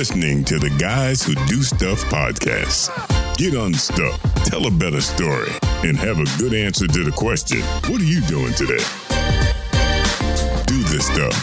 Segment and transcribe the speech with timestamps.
[0.00, 2.88] listening to the Guys Who Do Stuff podcast.
[3.36, 5.50] Get unstuck, tell a better story,
[5.84, 8.82] and have a good answer to the question What are you doing today?
[10.64, 11.36] Do this stuff.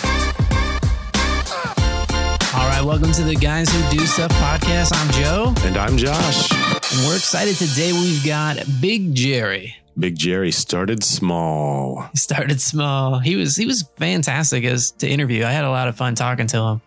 [2.56, 4.90] All right, welcome to the Guys Who Do Stuff podcast.
[4.92, 6.52] I'm Joe, And I'm Josh.
[6.52, 7.94] and we're excited today.
[7.94, 9.76] We've got Big Jerry.
[10.00, 12.10] Big Jerry started small.
[12.12, 13.20] He started small.
[13.20, 15.44] He was he was fantastic as to interview.
[15.46, 16.82] I had a lot of fun talking to him.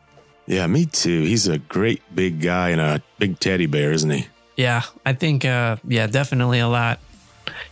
[0.50, 1.22] Yeah, me too.
[1.22, 4.26] He's a great big guy and a big teddy bear, isn't he?
[4.56, 6.98] Yeah, I think uh yeah, definitely a lot.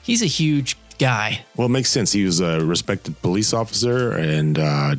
[0.02, 1.44] He's a huge guy.
[1.56, 2.12] Well, it makes sense.
[2.12, 4.96] He was a respected police officer and uh,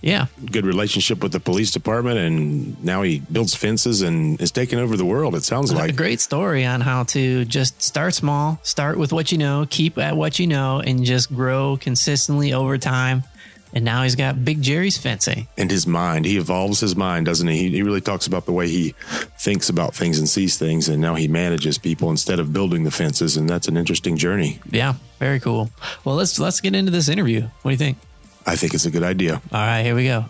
[0.00, 0.26] Yeah.
[0.50, 4.96] good relationship with the police department, and now he builds fences and is taking over
[4.96, 5.34] the world.
[5.34, 5.96] It sounds like a like.
[5.96, 10.16] great story on how to just start small, start with what you know, keep at
[10.16, 13.24] what you know, and just grow consistently over time.
[13.72, 15.38] And now he's got Big Jerry's fencing.
[15.38, 15.44] Eh?
[15.62, 17.56] And his mind, he evolves his mind, doesn't he?
[17.56, 17.70] he?
[17.70, 18.94] He really talks about the way he
[19.38, 22.90] thinks about things and sees things, and now he manages people instead of building the
[22.90, 24.60] fences, and that's an interesting journey.
[24.70, 25.70] Yeah, very cool.
[26.04, 27.42] Well, let's let's get into this interview.
[27.62, 27.98] What do you think?
[28.46, 29.40] I think it's a good idea.
[29.52, 30.26] All right, here we go.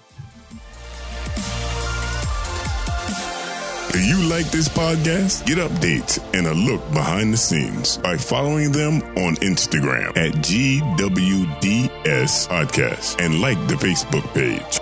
[3.93, 5.45] Do you like this podcast?
[5.45, 11.91] Get updates and a look behind the scenes by following them on Instagram at GWDS
[12.49, 14.82] Podcast and like the Facebook page.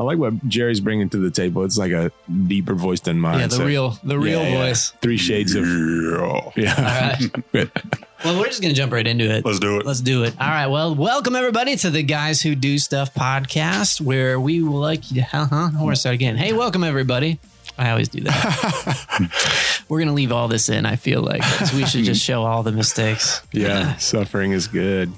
[0.00, 1.62] I like what Jerry's bringing to the table.
[1.62, 2.10] It's like a
[2.46, 3.40] deeper voice than mine.
[3.40, 4.66] Yeah, the so- real the real Yeah, yeah.
[4.68, 4.90] voice.
[5.02, 6.50] Three shades of Yeah.
[6.56, 6.74] yeah.
[7.52, 7.70] All right.
[8.22, 9.46] Well, we're just gonna jump right into it.
[9.46, 9.86] Let's do it.
[9.86, 10.34] Let's do it.
[10.38, 10.66] All right.
[10.66, 15.22] Well, welcome everybody to the Guys Who Do Stuff podcast, where we will like you.
[15.30, 15.46] Huh?
[15.48, 15.70] huh?
[15.78, 16.36] I want to start again.
[16.36, 17.38] Hey, welcome everybody.
[17.78, 19.84] I always do that.
[19.88, 20.84] We're gonna leave all this in.
[20.84, 23.40] I feel like 'cause we should just show all the mistakes.
[23.52, 25.10] yeah, suffering is good.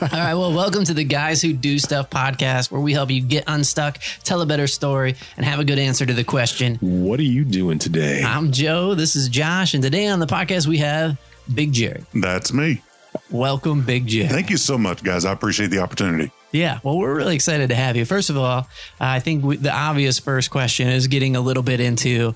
[0.00, 0.34] All right.
[0.34, 3.98] Well, welcome to the Guys Who Do Stuff podcast, where we help you get unstuck,
[4.24, 6.76] tell a better story, and have a good answer to the question.
[6.80, 8.22] What are you doing today?
[8.24, 8.94] I'm Joe.
[8.94, 11.18] This is Josh, and today on the podcast we have
[11.52, 12.04] Big Jerry.
[12.14, 12.80] That's me.
[13.30, 14.28] Welcome, Big Jerry.
[14.28, 15.24] Thank you so much, guys.
[15.24, 16.32] I appreciate the opportunity.
[16.52, 18.04] Yeah, well, we're really excited to have you.
[18.04, 18.68] First of all,
[19.00, 22.34] I think we, the obvious first question is getting a little bit into.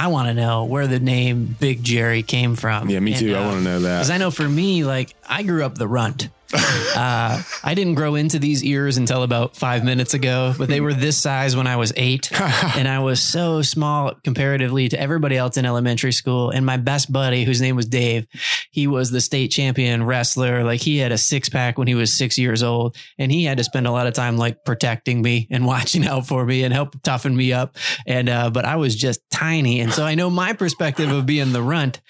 [0.00, 2.88] I want to know where the name Big Jerry came from.
[2.88, 3.34] Yeah, me too.
[3.34, 3.96] I uh, wanna know that.
[3.96, 6.30] because I know for me, like I grew up the runt.
[6.54, 10.94] uh, I didn't grow into these ears until about five minutes ago, but they were
[10.94, 15.58] this size when I was eight, and I was so small comparatively to everybody else
[15.58, 16.48] in elementary school.
[16.48, 18.26] And my best buddy, whose name was Dave,
[18.70, 20.64] he was the state champion wrestler.
[20.64, 23.58] Like he had a six pack when he was six years old, and he had
[23.58, 26.72] to spend a lot of time like protecting me and watching out for me and
[26.72, 27.76] help toughen me up.
[28.06, 31.52] And uh, but I was just tiny, and so I know my perspective of being
[31.52, 32.00] the runt.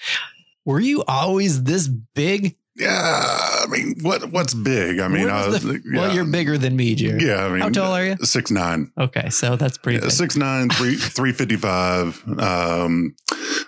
[0.63, 2.55] Were you always this big?
[2.79, 4.99] Yeah, I mean, what what's big?
[4.99, 7.25] I mean, Where I was was, the- well, you're bigger than me, Jerry.
[7.25, 8.15] Yeah, I mean, How tall are you?
[8.21, 8.91] Six nine.
[8.97, 10.11] Okay, so that's pretty big.
[10.11, 12.23] Six nine, three three fifty five.
[12.39, 13.15] Um,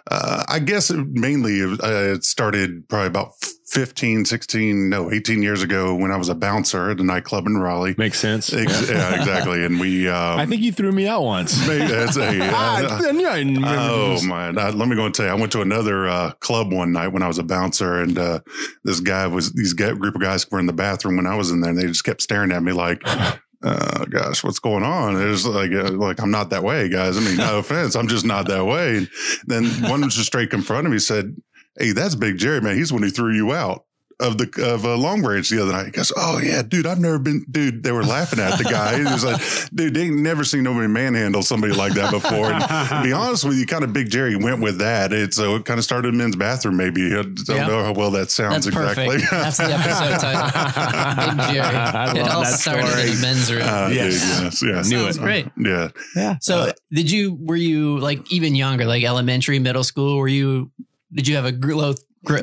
[0.09, 1.77] uh, I guess it mainly uh,
[2.16, 3.33] it started probably about
[3.71, 7.57] 15, 16, no, 18 years ago when I was a bouncer at a nightclub in
[7.57, 7.95] Raleigh.
[7.97, 8.51] Makes sense.
[8.51, 9.63] Ex- yeah, exactly.
[9.63, 11.53] And we, um, I think you threw me out once.
[11.67, 14.25] that's a, Ah, uh, I I Oh this.
[14.25, 14.57] man!
[14.57, 15.31] Uh, let me go and tell you.
[15.31, 18.41] I went to another uh, club one night when I was a bouncer, and uh,
[18.83, 21.61] this guy was these group of guys were in the bathroom when I was in
[21.61, 25.25] there, and they just kept staring at me like, uh, "Gosh, what's going on?" It
[25.25, 27.15] was like, uh, like I'm not that way, guys.
[27.15, 28.97] I mean, no offense, I'm just not that way.
[28.97, 29.09] And
[29.45, 31.35] then one was just straight confronted me, said,
[31.79, 32.75] "Hey, that's Big Jerry, man.
[32.75, 33.85] He's the one who threw you out."
[34.19, 36.99] Of the of uh, Long Branch the other night, he goes, "Oh yeah, dude, I've
[36.99, 38.97] never been, dude." They were laughing at the guy.
[38.99, 39.41] He was like,
[39.73, 43.45] "Dude, they ain't never seen nobody manhandle somebody like that before." And to be honest
[43.45, 45.11] with you, kind of Big Jerry went with that.
[45.11, 46.77] It so it kind of started in men's bathroom.
[46.77, 47.65] Maybe I don't Yeah.
[47.65, 49.07] know how well that sounds That's exactly.
[49.07, 49.31] perfect.
[49.31, 51.37] That's the episode title.
[51.47, 51.59] Big Jerry.
[51.75, 53.09] I it all that started story.
[53.09, 53.61] in a men's room.
[53.63, 54.21] Uh, Yes.
[54.21, 54.89] dude, yes, yes.
[54.91, 55.47] Sounds great.
[55.57, 55.87] Yeah.
[56.15, 56.35] Yeah.
[56.41, 60.17] So, did you were you like even younger, like elementary, middle school?
[60.19, 60.69] Were you?
[61.13, 61.94] Did you have a low,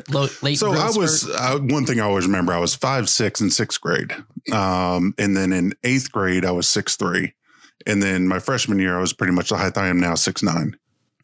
[0.09, 0.59] low late?
[0.59, 2.53] So I was uh, one thing I always remember.
[2.53, 4.13] I was five six in sixth grade,
[4.51, 7.33] um, and then in eighth grade I was six three,
[7.85, 10.43] and then my freshman year I was pretty much the height I am now, six
[10.43, 10.77] nine.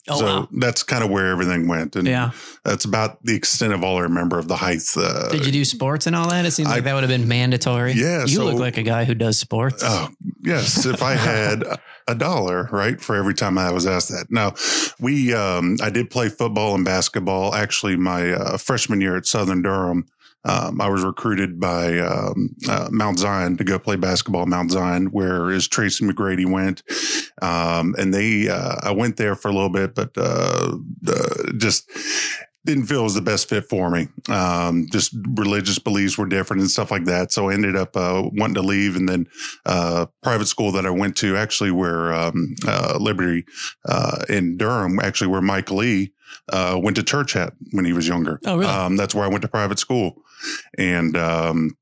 [0.08, 0.48] Oh so wow!
[0.52, 2.32] that's kind of where everything went, and Yeah.
[2.64, 4.96] that's about the extent of all I remember of the heights.
[4.96, 6.46] Uh, Did you do sports and all that?
[6.46, 7.94] It seems like that would have been mandatory.
[7.94, 9.82] Yeah, You so- look like a guy who does sports.
[9.84, 10.10] Oh,
[10.44, 10.86] yes.
[10.86, 11.64] If I had
[12.08, 14.28] a dollar, right, for every time I was asked that.
[14.30, 14.54] Now,
[15.00, 17.56] we, um, I did play football and basketball.
[17.56, 20.06] Actually, my uh, freshman year at Southern Durham,
[20.46, 24.72] um, I was recruited by um, uh, Mount Zion to go play basketball at Mount
[24.72, 26.84] Zion, where is Tracy McGrady went.
[27.42, 30.78] Um, and they, uh, I went there for a little bit, but uh,
[31.08, 31.90] uh, just
[32.66, 34.08] didn't feel it was the best fit for me.
[34.28, 37.32] Um, just religious beliefs were different and stuff like that.
[37.32, 39.28] So I ended up uh, wanting to leave, and then
[39.66, 43.46] uh, private school that I went to, actually, where um, uh, Liberty
[43.88, 46.14] uh, in Durham, actually, where Mike Lee
[46.50, 48.40] uh, went to church at when he was younger.
[48.46, 48.72] Oh, really?
[48.72, 50.24] Um, that's where I went to private school,
[50.78, 51.78] and um,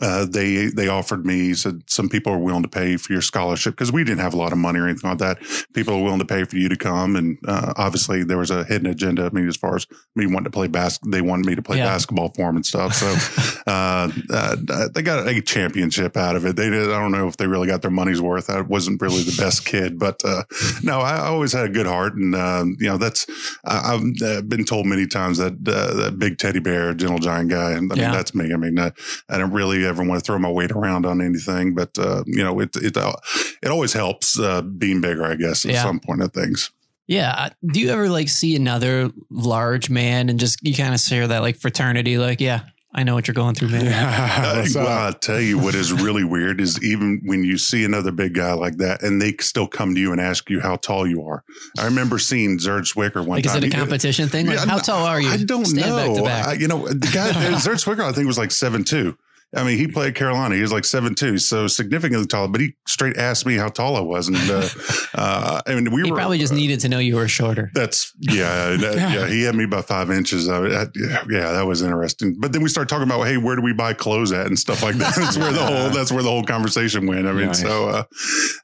[0.00, 3.74] uh, they they offered me said some people are willing to pay for your scholarship
[3.74, 5.38] because we didn't have a lot of money or anything like that.
[5.74, 8.64] People are willing to pay for you to come, and uh, obviously there was a
[8.64, 9.26] hidden agenda.
[9.26, 9.86] I mean, as far as
[10.16, 11.86] me wanting to play bas, they wanted me to play Yeah.
[11.86, 12.94] basketball for them and stuff.
[12.94, 16.56] So uh, uh, they got a championship out of it.
[16.56, 16.90] They did.
[16.90, 18.48] I don't know if they really got their money's worth.
[18.50, 20.44] I wasn't really the best kid, but uh,
[20.82, 23.26] no, I, I always had a good heart, and um, you know that's
[23.64, 27.50] I, I've uh, been told many times that uh, that big teddy bear, gentle giant
[27.50, 28.12] guy, and I mean Yeah.
[28.12, 28.52] that's me.
[28.52, 28.90] I mean, uh,
[29.28, 32.42] I don't really ever want to throw my weight around on anything, but uh, you
[32.42, 33.14] know, it it uh,
[33.62, 35.82] it always helps uh, being bigger, I guess, at Yeah.
[35.82, 36.70] some point of things.
[37.08, 37.50] Yeah.
[37.72, 41.42] Do you ever like see another large man and just you kind of share that
[41.42, 42.16] like fraternity?
[42.16, 42.60] Like, yeah,
[42.94, 43.86] I know what you're going through, man.
[44.42, 44.86] Uh, well.
[45.06, 48.52] I'll tell you what is really weird is even when you see another big guy
[48.52, 51.42] like that, and they still come to you and ask you how tall you are.
[51.78, 53.64] I remember seeing Serge Zwikker one Like, is time.
[53.64, 54.46] it a He- competition thing?
[54.46, 55.28] Like, Yeah, how tall are you?
[55.28, 55.96] I don't Stand know.
[55.96, 56.46] back to back.
[56.48, 59.16] I- you know, the guy Serge Zwikker, I think was like seven two.
[59.54, 60.54] I mean, he played Carolina.
[60.54, 62.48] He was like seven two, so significantly taller.
[62.48, 64.68] But he straight asked me how tall I was, and uh,
[65.14, 67.70] uh, I mean, we he were probably just needed to know you were shorter.
[67.74, 69.26] That's yeah, that- yeah.
[69.26, 70.48] He had me by five inches.
[70.48, 72.36] I, I, yeah, yeah, that was interesting.
[72.38, 74.82] But then we start talking about, hey, where do we buy clothes at and stuff
[74.82, 75.14] like that.
[75.16, 77.26] That's where the whole that's where the whole conversation went.
[77.26, 77.60] I mean, Nice.
[77.60, 78.02] so uh,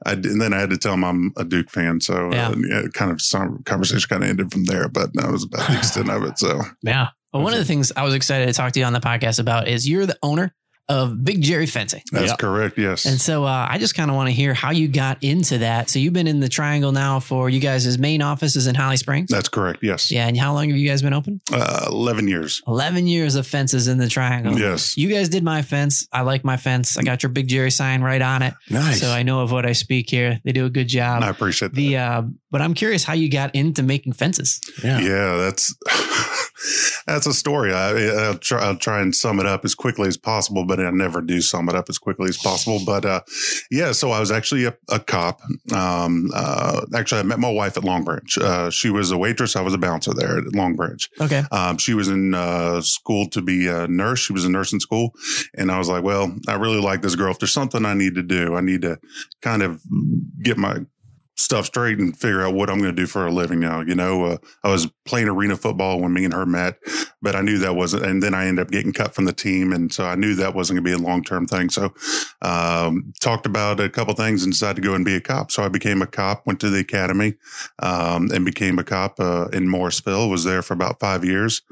[0.06, 2.00] I and then I had to tell him I'm a Duke fan.
[2.00, 2.48] So Yeah.
[2.48, 4.88] uh, yeah, kind of some conversation kind of ended from there.
[4.88, 6.38] But that was about the extent of it.
[6.38, 7.08] So Yeah.
[7.32, 9.38] Well, one of the things I was excited to talk to you on the podcast
[9.38, 10.54] about is you're the owner
[10.88, 12.02] of Big Jerry Fencing.
[12.10, 12.36] that's Yeah.
[12.36, 12.78] correct.
[12.78, 13.04] Yes.
[13.04, 15.90] And so uh, I just kind of want to hear how you got into that.
[15.90, 18.96] So you've been in the Triangle now for you guys' main office is in Holly
[18.96, 19.28] Springs.
[19.30, 19.80] that's correct.
[19.82, 20.10] Yes.
[20.10, 20.26] Yeah.
[20.26, 21.40] And how long have you guys been open?
[21.52, 22.62] Uh, Eleven years.
[22.66, 24.58] 11 years of fences in the Triangle.
[24.58, 24.96] Yes.
[24.96, 26.08] You guys did my fence.
[26.12, 26.96] I like my fence.
[26.96, 28.54] I got your Big Jerry sign right on it.
[28.70, 29.00] Nice.
[29.00, 30.40] So I know of what I speak here.
[30.44, 31.22] They do a good job.
[31.22, 31.76] I appreciate that.
[31.76, 34.58] the uh, but I'm curious how you got into making fences.
[34.82, 35.00] yeah.
[35.00, 35.74] Yeah, that's
[37.06, 37.72] that's a story.
[37.72, 40.90] I, I'll try, I'll try and sum it up as quickly as possible, but I
[40.90, 42.80] never do sum it up as quickly as possible.
[42.84, 43.20] But uh,
[43.70, 45.40] yeah, so I was actually a, a cop.
[45.72, 48.38] Um, uh, actually, I met my wife at Long Branch.
[48.38, 49.56] Uh, she was a waitress.
[49.56, 51.08] I was a bouncer there at Long Branch.
[51.20, 51.42] Okay.
[51.50, 54.20] Um, she was in uh, school to be a nurse.
[54.20, 55.12] She was a nurse in school.
[55.56, 57.30] And I was like, well, I really like this girl.
[57.30, 58.98] If there's something I need to do, I need to
[59.42, 59.82] kind of
[60.42, 60.78] get my
[61.38, 63.80] stuff straight and figure out what I'm going to do for a living now.
[63.80, 66.78] You know, uh, I was playing arena football when me and her met,
[67.22, 69.72] but I knew that wasn't, and then I ended up getting cut from the team.
[69.72, 71.70] And so I knew that wasn't going to be a long term thing.
[71.70, 71.94] So,
[72.42, 75.52] um, talked about a couple things and decided to go and be a cop.
[75.52, 77.34] So I became a cop, went to the academy,
[77.78, 81.62] um, and became a cop, uh, in Morrisville, was there for about five years.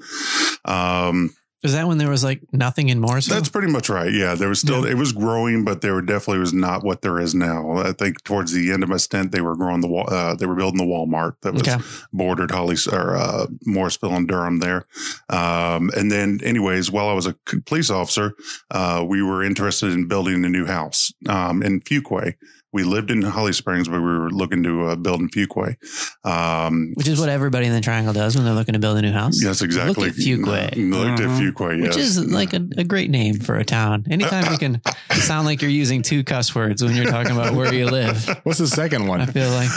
[0.64, 1.34] Um,
[1.66, 3.34] Was that when there was like nothing in Morrisville?
[3.34, 4.12] that's pretty much right.
[4.12, 7.34] Yeah, there was still it was growing, but there definitely was not what there is
[7.34, 7.72] now.
[7.78, 10.06] I think towards the end of my stint, they were growing the wall.
[10.08, 11.76] uh, they were building the Walmart that was Okay.
[12.12, 14.86] bordered Holly or uh, Morrisville and Durham there.
[15.28, 17.34] Um, and then, anyways, while I was a
[17.64, 18.34] police officer,
[18.70, 22.34] uh, we were interested in building a new house um, in Fuquay.
[22.76, 25.76] We lived in Holly Springs, but we were looking to uh, build in Fuquay.
[26.24, 29.02] Um, Which is what everybody in the Triangle does when they're looking to build a
[29.02, 29.42] new house.
[29.42, 30.08] yes, exactly.
[30.10, 30.90] Look at Fuquay.
[30.90, 31.28] Looked at.
[31.40, 31.82] Fuquay.
[31.82, 31.96] Yes.
[31.96, 34.04] Which is like a, a great name for a town.
[34.10, 34.80] Anytime you can
[35.12, 38.58] sound like you're using two cuss words when you're talking about where you live, What's
[38.58, 39.20] the second one?
[39.20, 39.32] I one?
[39.32, 39.68] feel like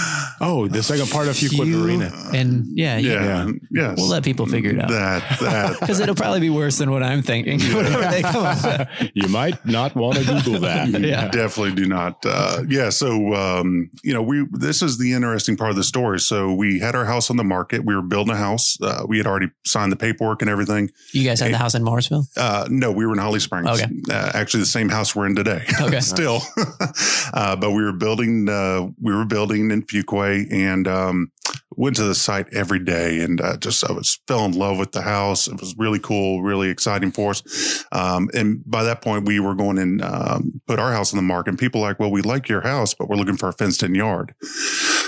[0.41, 2.11] Oh, the second part of Fuquay Varina.
[2.33, 3.09] and yeah, yeah.
[3.47, 3.51] Yeah.
[3.71, 3.97] Yes.
[3.97, 4.89] We'll let people figure it out.
[4.89, 7.59] That that Because it'll probably be worse than what I'm thinking.
[7.75, 10.89] Whatever they come up you might not want to Google that.
[10.89, 11.29] Yeah.
[11.29, 12.25] definitely do not.
[12.25, 12.88] Uh, yeah.
[12.89, 16.19] So, um, you know, we, this is the interesting part of the story.
[16.19, 17.85] So we had our house on the market.
[17.85, 18.77] We were building a house.
[18.81, 20.89] Uh, we had already signed the paperwork and everything.
[21.11, 22.25] You guys had the house in Morrisville?
[22.37, 23.69] Uh, no, we were in Holly Springs.
[23.69, 23.87] Okay.
[24.09, 25.65] Uh, actually the same house we're in today.
[25.79, 26.01] Okay.
[26.01, 26.41] Still.
[27.33, 31.31] uh, but we were building, uh, we were building in Fuquay and, um,
[31.71, 34.91] went to the site every day and uh, just I was fell in love with
[34.91, 35.47] the house.
[35.47, 37.85] It was really cool, really exciting for us.
[37.91, 41.23] Um, and by that point, we were going and um, put our house on the
[41.23, 41.51] market.
[41.51, 43.83] And people were like, well, we like your house, but we're looking for a fenced
[43.83, 44.33] in yard.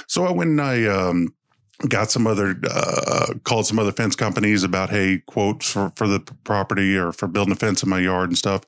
[0.08, 1.30] So I went and I um,
[1.90, 6.20] got some other uh, called some other fence companies about hey quotes for for the
[6.44, 8.62] property or for building a fence in my yard and stuff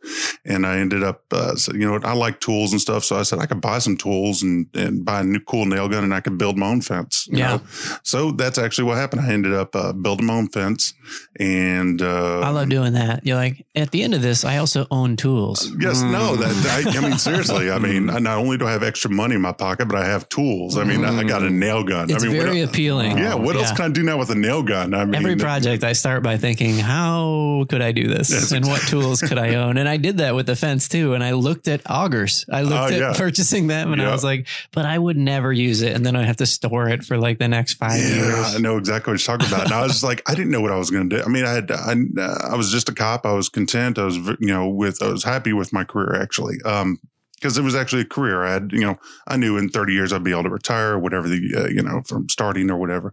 [0.45, 3.21] and i ended up uh, said, you know i like tools and stuff so i
[3.23, 6.13] said i could buy some tools and and buy a new cool nail gun and
[6.13, 7.57] i could build my own fence you Yeah.
[7.57, 7.61] know?
[8.03, 10.93] so that's actually what happened i ended up uh, building my own fence
[11.39, 13.25] and uh I love doing that.
[13.25, 15.71] You're like, at the end of this, I also own tools.
[15.79, 17.71] Yes, no, that I, I mean seriously.
[17.71, 20.27] I mean, not only do I have extra money in my pocket, but I have
[20.29, 20.77] tools.
[20.77, 22.09] I mean, I, I got a nail gun.
[22.09, 23.02] It's I mean, when very I- appealing.
[23.11, 24.93] Yeah, what else can I do now with a nail gun?
[24.93, 28.51] I mean, Every project I start by thinking, how could I do this?
[28.51, 29.77] And what tools could I own?
[29.77, 31.13] And I did that with the fence too.
[31.13, 32.45] And I looked at augers.
[32.51, 33.13] I looked Oh, at yeah.
[33.15, 35.95] purchasing them and I was like, but I would never use it.
[35.95, 38.55] And then I'd have to store it for like the next five Yeah, years.
[38.55, 39.65] I know exactly what you're talking about.
[39.65, 41.23] And I was just like, I didn't know what I was going to do.
[41.23, 43.25] I mean, I had, I, uh, I was just a cop.
[43.25, 43.97] I was content.
[43.99, 46.61] I was, you know, with, I was happy with my career actually.
[46.65, 46.99] Um,
[47.43, 48.45] because it was actually a career.
[48.45, 48.97] I had, you know,
[49.27, 52.01] I knew in 30 years I'd be able to retire, whatever the, uh, you know,
[52.07, 53.11] from starting or whatever.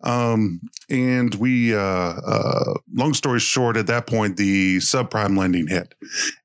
[0.00, 5.92] Um, and we, uh, uh, long story short, at that point, the subprime lending hit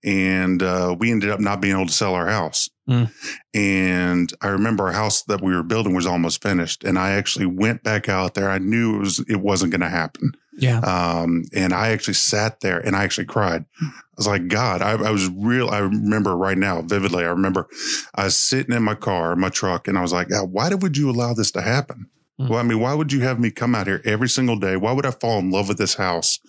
[0.03, 2.67] and, uh, we ended up not being able to sell our house.
[2.89, 3.11] Mm.
[3.53, 6.83] And I remember our house that we were building was almost finished.
[6.83, 8.49] And I actually went back out there.
[8.49, 10.31] I knew it was, it wasn't going to happen.
[10.59, 10.79] Yeah.
[10.79, 13.65] Um, and I actually sat there and I actually cried.
[13.81, 15.69] I was like, God, I, I was real.
[15.69, 17.23] I remember right now vividly.
[17.23, 17.67] I remember
[18.15, 21.09] I was sitting in my car, my truck, and I was like, why would you
[21.09, 22.09] allow this to happen?
[22.39, 22.49] Mm.
[22.49, 24.75] Well, I mean, why would you have me come out here every single day?
[24.75, 26.39] Why would I fall in love with this house?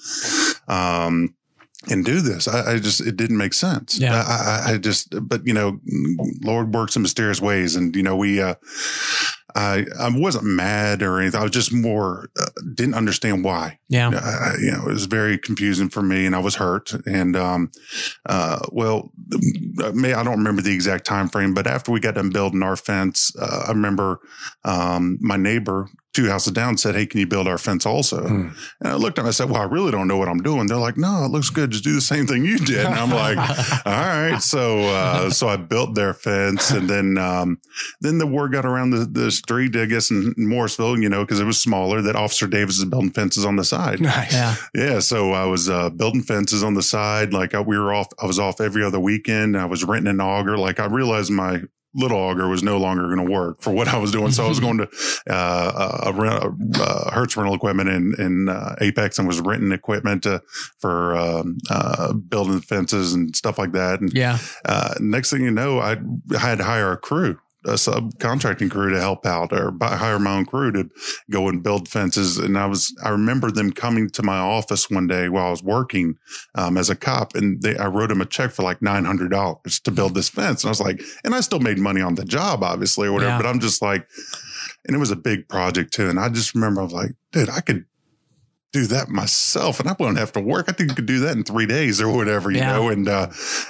[0.68, 1.34] Um,
[1.88, 2.46] and do this.
[2.46, 3.98] I, I just, it didn't make sense.
[3.98, 4.14] Yeah.
[4.14, 5.80] I, I, I just, but you know,
[6.42, 7.74] Lord works in mysterious ways.
[7.74, 8.56] And, you know, we, uh,
[9.54, 11.40] I, I wasn't mad or anything.
[11.40, 13.78] I was just more, uh, didn't understand why.
[13.88, 14.10] Yeah.
[14.14, 16.92] Uh, you know, it was very confusing for me and I was hurt.
[17.06, 17.70] And, um,
[18.26, 19.12] uh, well,
[19.94, 22.76] may, I don't remember the exact time frame, but after we got done building our
[22.76, 24.20] fence, uh, I remember,
[24.64, 28.26] um, my neighbor two houses down said, Hey, can you build our fence also?
[28.26, 28.48] Hmm.
[28.80, 30.66] And I looked at them, I said, well, I really don't know what I'm doing.
[30.66, 31.70] They're like, no, it looks good.
[31.70, 32.84] Just do the same thing you did.
[32.86, 33.38] And I'm like,
[33.86, 34.40] all right.
[34.42, 37.60] So, uh, so I built their fence and then, um,
[38.00, 41.40] then the word got around the, the street, I guess, in Morrisville, you know, cause
[41.40, 44.00] it was smaller that Officer Davis is building fences on the side.
[44.00, 44.32] Nice.
[44.32, 44.56] Yeah.
[44.74, 47.32] Yeah, so I was uh, building fences on the side.
[47.32, 49.56] Like I, we were off, I was off every other weekend.
[49.56, 50.58] I was renting an auger.
[50.58, 51.62] Like I realized my
[51.94, 54.30] little auger was no longer going to work for what I was doing.
[54.30, 54.88] So I was going to
[55.28, 60.22] uh, uh, rent, uh, Hertz rental equipment in in uh, Apex and was renting equipment
[60.22, 60.40] to,
[60.78, 64.00] for um, uh, building fences and stuff like that.
[64.00, 64.38] And Yeah.
[64.64, 65.96] uh, next thing you know, I
[66.38, 70.36] had to hire a crew, a subcontracting crew to help out or buy, hire my
[70.38, 70.88] own crew to
[71.30, 72.38] go and build fences.
[72.38, 75.62] And I was, I remember them coming to my office one day while I was
[75.62, 76.16] working,
[76.54, 79.90] um, as a cop and they, I wrote them a check for like $900 to
[79.90, 80.62] build this fence.
[80.64, 83.32] And I was like, and I still made money on the job, obviously, or whatever,
[83.32, 83.38] Yeah.
[83.42, 84.08] but I'm just like,
[84.86, 86.08] and it was a big project too.
[86.08, 87.84] And I just remember I was like, dude, I could
[88.72, 90.66] do that myself and I wouldn't have to work.
[90.68, 92.72] I think you could do that in three days or whatever, you Yeah.
[92.74, 92.88] know?
[92.88, 93.26] And, uh,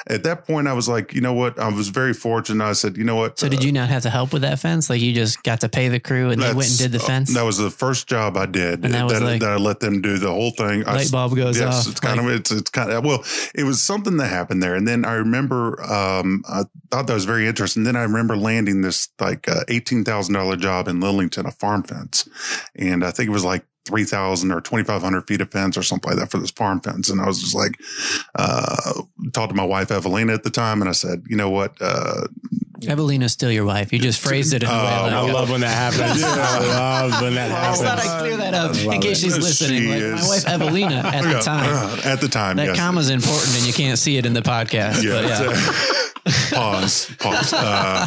[0.07, 1.59] at that point I was like, you know what?
[1.59, 2.63] I was very fortunate.
[2.63, 3.39] I said, you know what?
[3.39, 4.91] So did you not have to help with that fence?
[4.91, 7.33] Like you just got to pay the crew and they went and did the fence?
[7.33, 8.85] That was the first job I did.
[8.85, 10.85] And that was like- that I let them do the whole thing.
[10.87, 11.91] I, Light bulb goes yes, off.
[11.93, 14.75] it's kind like- of it's it's kind of well, it was something that happened there,
[14.75, 17.85] and then I remember um, I thought that was very interesting.
[17.85, 21.85] Then I remember landing this like uh, eighteen thousand dollar job in Lillington, a farm
[21.85, 22.29] fence,
[22.77, 23.65] and I think it was like.
[23.91, 27.11] 3,000 or 2,500 feet of fence or something like that for this farm fence.
[27.11, 27.79] And I was just like,
[28.37, 30.81] uh, talked to my wife, Evelina at the time.
[30.81, 31.75] And I said, you know what?
[31.81, 32.29] Uh,
[32.89, 33.93] Evelina's still your wife.
[33.93, 34.77] You just phrased it in a way.
[34.79, 36.23] Oh, like, I love when that happens.
[36.25, 36.59] I
[37.09, 37.99] love when that I just thought.
[37.99, 39.21] I'd clear that up in case it.
[39.23, 39.89] she's She listening.
[39.91, 42.01] Like, my wife Evelina at the time.
[42.05, 42.77] at the time, That yes.
[42.79, 45.03] comma's important and you can't see it in the podcast.
[45.03, 45.21] Yeah.
[45.21, 46.55] yeah.
[46.55, 47.11] pause.
[47.19, 47.53] Pause.
[47.55, 48.07] Uh,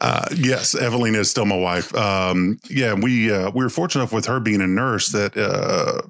[0.00, 1.94] uh, yes, Evelina is still my wife.
[1.94, 6.02] Um, yeah, we uh, we were fortunate enough with her being a nurse that uh,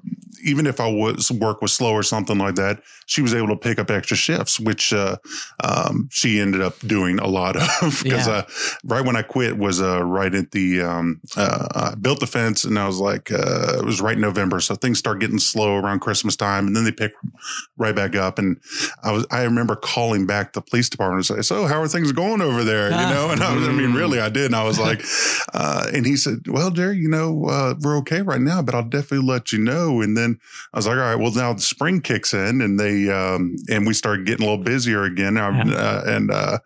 [0.43, 3.55] even if I was work was slow or something like that, she was able to
[3.55, 5.15] pick up extra shifts, which uh,
[5.63, 7.63] um, she ended up doing a lot of.
[8.03, 8.33] Because Yeah.
[8.33, 8.43] uh,
[8.83, 12.63] right when I quit was uh, right at the um, uh, I built the fence,
[12.63, 15.75] and I was like, uh, it was right in November, so things start getting slow
[15.77, 17.13] around Christmas time, and then they pick
[17.77, 18.37] right back up.
[18.39, 18.57] And
[19.03, 22.11] I was I remember calling back the police department and say, "So how are things
[22.11, 24.45] going over there?" You know, and I, was, I mean, really, I did.
[24.45, 25.01] And I was like,
[25.53, 28.83] uh, and he said, "Well, Jerry, you know, uh, we're okay right now, but I'll
[28.83, 30.39] definitely let you know." And then
[30.73, 33.85] I was like, "All right, well, now the spring kicks in, and they um, and
[33.85, 36.59] we started getting a little busier again." Uh, uh, and uh,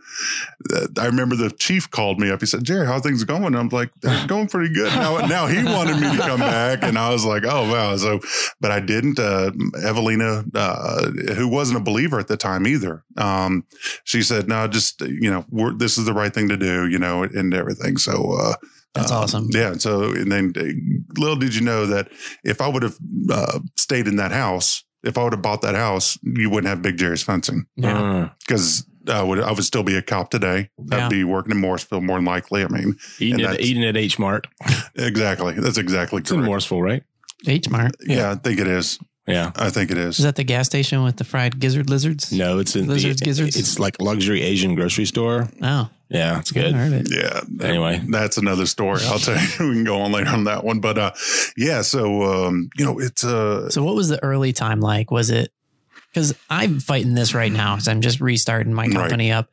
[0.98, 2.40] I remember the chief called me up.
[2.40, 5.48] He said, "Jerry, how are things going?" I'm like, "They're going pretty good." Now, now
[5.48, 8.20] he wanted me to come back, and I was like, "Oh wow!" So,
[8.60, 9.20] but I didn't.
[9.20, 9.52] Uh,
[9.84, 13.66] Evelina, uh, who wasn't a believer at the time either, um,
[14.04, 17.00] she said, "No, just you know, we're, this is the right thing to do," you
[17.00, 17.98] know, and everything.
[17.98, 18.34] So.
[18.34, 18.54] Uh,
[18.94, 19.48] That's um, awesome.
[19.52, 19.74] Yeah.
[19.74, 22.10] So, and then uh, little did you know that
[22.44, 22.98] if I would have
[23.30, 26.82] uh, stayed in that house, if I would have bought that house, you wouldn't have
[26.82, 27.98] Big Jerry's fencing Yeah.
[28.00, 28.30] Uh-huh.
[28.40, 30.70] Because I uh, would I would still be a cop today.
[30.78, 31.06] Yeah.
[31.06, 32.64] I'd be working in Morrisville more than likely.
[32.64, 34.46] I mean, Eating And it, that's- eating at H Mart.
[34.96, 35.54] exactly.
[35.54, 36.48] That's exactly It's in correct.
[36.48, 37.04] Morrisville, right?
[37.48, 37.94] H Mart.
[38.06, 39.00] Yeah, I think it is.
[39.28, 39.52] Yeah.
[39.56, 40.20] I think it is.
[40.20, 42.32] Is that the gas station with the fried gizzard lizards?
[42.32, 43.56] No, it's in Lizards, the, gizzards?
[43.56, 45.48] It's like luxury Asian grocery store.
[45.62, 46.74] Oh, Yeah, it's good.
[46.74, 47.08] heard it.
[47.12, 47.42] Yeah.
[47.66, 48.02] Anyway.
[48.10, 49.02] that's another story.
[49.06, 49.48] I'll tell you.
[49.70, 50.80] We can go on later on that one.
[50.80, 51.12] But uh,
[51.56, 51.82] yeah.
[51.84, 55.12] So um, you know, it's uh, So what was the early time like?
[55.12, 55.52] Was it
[56.14, 58.94] because I'm fighting this right now because I'm just restarting my Right.
[58.94, 59.50] company up,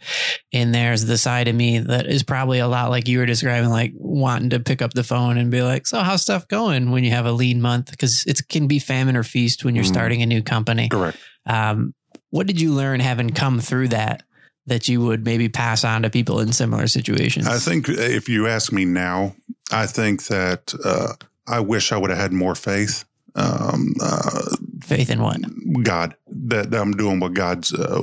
[0.52, 3.70] and there's the side of me that is probably a lot like you were describing,
[3.70, 7.04] like wanting to pick up the phone and be like, "So how's stuff going?" When
[7.04, 9.88] you have a lean month, because it can be famine or feast when you're Mhm.
[9.88, 10.88] starting a new company.
[10.88, 11.18] correct.
[11.46, 11.94] Um,
[12.30, 14.22] what did you learn having come through that
[14.66, 17.46] that you would maybe pass on to people in similar situations?
[17.46, 19.34] I think if you ask me now,
[19.72, 21.14] I think that uh,
[21.46, 23.04] I wish I would have had more faith.
[23.34, 24.56] Um, uh,
[24.88, 25.40] faith in what?
[25.84, 28.00] God that, I'm doing what God's uh,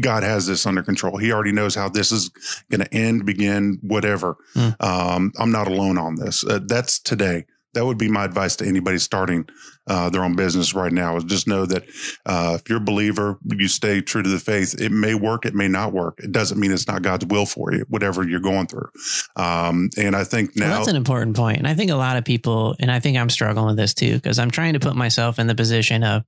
[0.00, 1.16] God has this under control.
[1.18, 2.30] He already knows how this is
[2.70, 4.36] going to end, begin, whatever.
[4.54, 4.68] Hmm.
[4.80, 6.44] Um, I'm not alone on this.
[6.44, 7.46] Uh, that's today.
[7.74, 9.48] That would be my advice to anybody starting
[9.86, 11.16] uh, their own business right now.
[11.16, 11.84] Is just know that
[12.26, 14.80] uh, if you're a believer, you stay true to the faith.
[14.80, 16.18] It may work, it may not work.
[16.22, 18.88] It doesn't mean it's not God's will for you, whatever you're going through.
[19.36, 21.58] Um, and I think Well, now, that's an important point.
[21.58, 24.14] And I think a lot of people, and I think I'm struggling with this too,
[24.14, 26.24] because I'm trying to put myself in the position of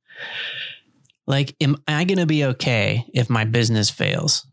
[1.26, 4.46] like, am I going to be okay if my business fails?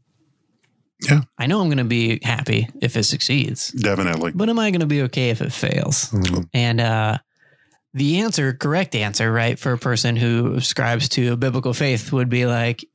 [1.01, 1.21] Yeah.
[1.37, 4.31] I know I'm going to be happy if it succeeds, definitely.
[4.33, 6.11] but am I going to be okay if it fails?
[6.11, 6.41] Mm-hmm.
[6.53, 7.17] And, uh,
[7.93, 12.29] the answer, correct answer, right, for a person who subscribes to a biblical faith would
[12.29, 12.85] be like,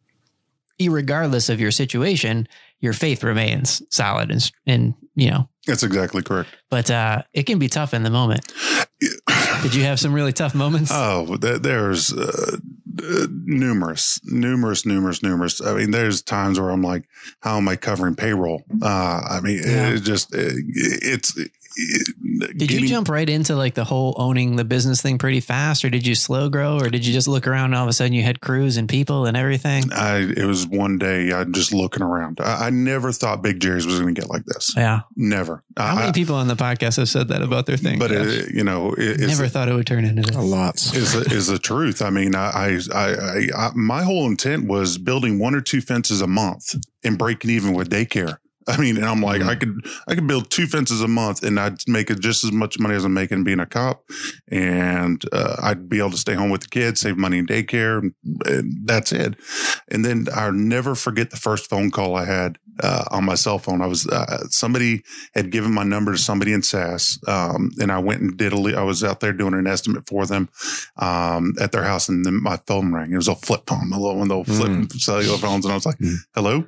[0.81, 2.49] regardless of your situation,
[2.81, 6.49] your faith remains solid and, and you know, That's exactly correct.
[6.71, 8.53] but uh, it can be tough in the moment.
[9.63, 10.91] Did you have some really tough moments?
[10.93, 12.57] Oh, there's uh,
[13.03, 15.61] uh, numerous, numerous, numerous, numerous.
[15.61, 17.05] I mean, there's times where I'm like,
[17.41, 18.63] how am I covering payroll?
[18.83, 19.91] Uh, I mean, Yeah.
[19.91, 21.37] it just, it, it's,
[21.77, 25.85] it, did you jump right into like the whole owning the business thing pretty fast,
[25.85, 27.93] or did you slow grow, or did you just look around and all of a
[27.93, 29.85] sudden you had crews and people and everything?
[29.93, 32.41] I, it was one day I just looking around.
[32.41, 34.75] I, I never thought Big Jerry's was going to get like this.
[34.77, 35.01] Yeah.
[35.17, 35.63] Never.
[35.77, 37.99] How I- many people on the podcast have said that about their thing?
[37.99, 40.37] But uh, it, you know, it, it's, Never thought it would turn into this.
[40.37, 40.95] Lots.
[40.95, 42.01] is the, is the truth.
[42.03, 46.21] I mean, I, I, I, I, my whole intent was building one or two fences
[46.23, 48.39] a month and breaking even with daycare.
[48.69, 51.59] I mean, and I'm like, I could, I could build two fences a month and
[51.61, 54.05] I'd make just as much money as I'm making being a cop.
[54.49, 57.99] And, uh, I'd be able to stay home with the kids, save money in daycare.
[57.99, 58.13] And,
[58.45, 59.37] and that's it.
[59.89, 63.59] And then I'll never forget the first phone call I had, uh, on my cell
[63.59, 63.81] phone.
[63.81, 65.03] I was, uh, somebody
[65.35, 67.19] had given my number to somebody in SAS.
[67.27, 70.07] Um, and I went and did a, le- I was out there doing an estimate
[70.09, 70.49] for them
[70.97, 73.13] um, at their house, and then my phone rang.
[73.13, 75.75] It was a flip phone, a little one of those flip cellular phones, and I
[75.75, 76.17] was like, Mm.
[76.35, 76.65] "Hello,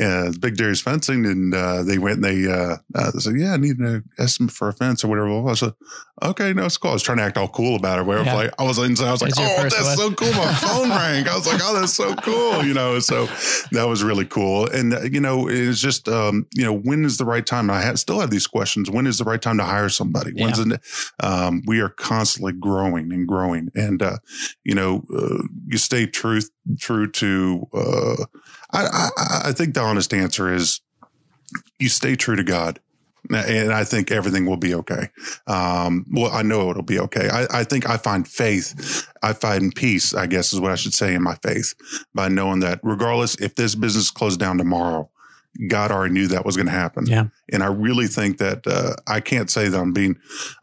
[0.00, 3.54] uh, Big Jerry's fencing," and uh, they went and they, uh, uh, they said, "Yeah,
[3.54, 5.74] I need an estimate for a fence or whatever." I said,
[6.22, 8.06] "Okay, no, it's cool." I was trying to act all cool about it.
[8.06, 8.34] Where I was Yeah.
[8.34, 11.28] like, I was inside, I was like, "Oh, that's one." so cool!" My phone rang.
[11.28, 12.98] I was like, "Oh, that's so cool," you know.
[13.00, 13.26] So
[13.72, 17.18] that was really cool, and uh, you know, it's just um, you know, when is
[17.18, 17.70] the right time?
[17.70, 18.90] I still have these questions.
[18.90, 20.32] When is the right time to hire somebody?
[20.32, 20.80] When's the
[21.20, 24.18] um, we are constantly growing and growing and uh,
[24.64, 26.40] you know uh, you stay true
[26.78, 28.24] true to uh,
[28.72, 29.08] I, I
[29.48, 30.80] i think the honest answer is
[31.78, 32.80] you stay true to god
[33.28, 35.08] and I think everything will be okay.
[35.46, 37.28] Um, well, I know it'll be okay.
[37.28, 39.06] I, I think I find faith.
[39.22, 41.74] I find peace, I guess is what I should say in my faith
[42.14, 45.10] by knowing that regardless if this business closed down tomorrow,
[45.68, 47.06] God already knew that was going to happen.
[47.06, 47.24] Yeah.
[47.52, 50.16] And I really think that uh, I can't say that I'm being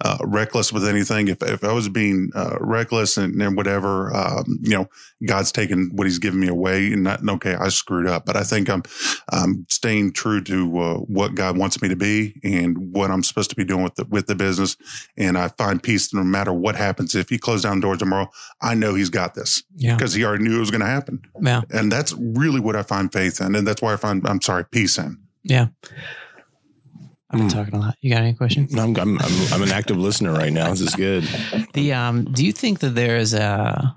[0.03, 1.27] uh, reckless with anything.
[1.27, 4.89] If, if I was being uh, reckless and, and whatever, um, you know,
[5.25, 8.25] God's taken what He's given me away, and not okay, I screwed up.
[8.25, 8.83] But I think I'm
[9.31, 13.49] I'm staying true to uh, what God wants me to be and what I'm supposed
[13.49, 14.77] to be doing with the with the business.
[15.17, 17.15] And I find peace no matter what happens.
[17.15, 18.29] If He closed down doors tomorrow,
[18.61, 19.95] I know He's got this Yeah.
[19.95, 21.21] because He already knew it was going to happen.
[21.41, 21.61] Yeah.
[21.71, 24.65] And that's really what I find faith in, and that's why I find I'm sorry
[24.65, 25.17] peace in.
[25.43, 25.67] Yeah.
[27.29, 27.57] I've been Hmm.
[27.57, 27.95] talking a lot.
[28.01, 28.73] You got any questions?
[28.73, 30.69] I'm, I'm, I'm, I'm an active listener right now.
[30.69, 31.27] This is good.
[31.73, 33.95] The um, do you think that there is a?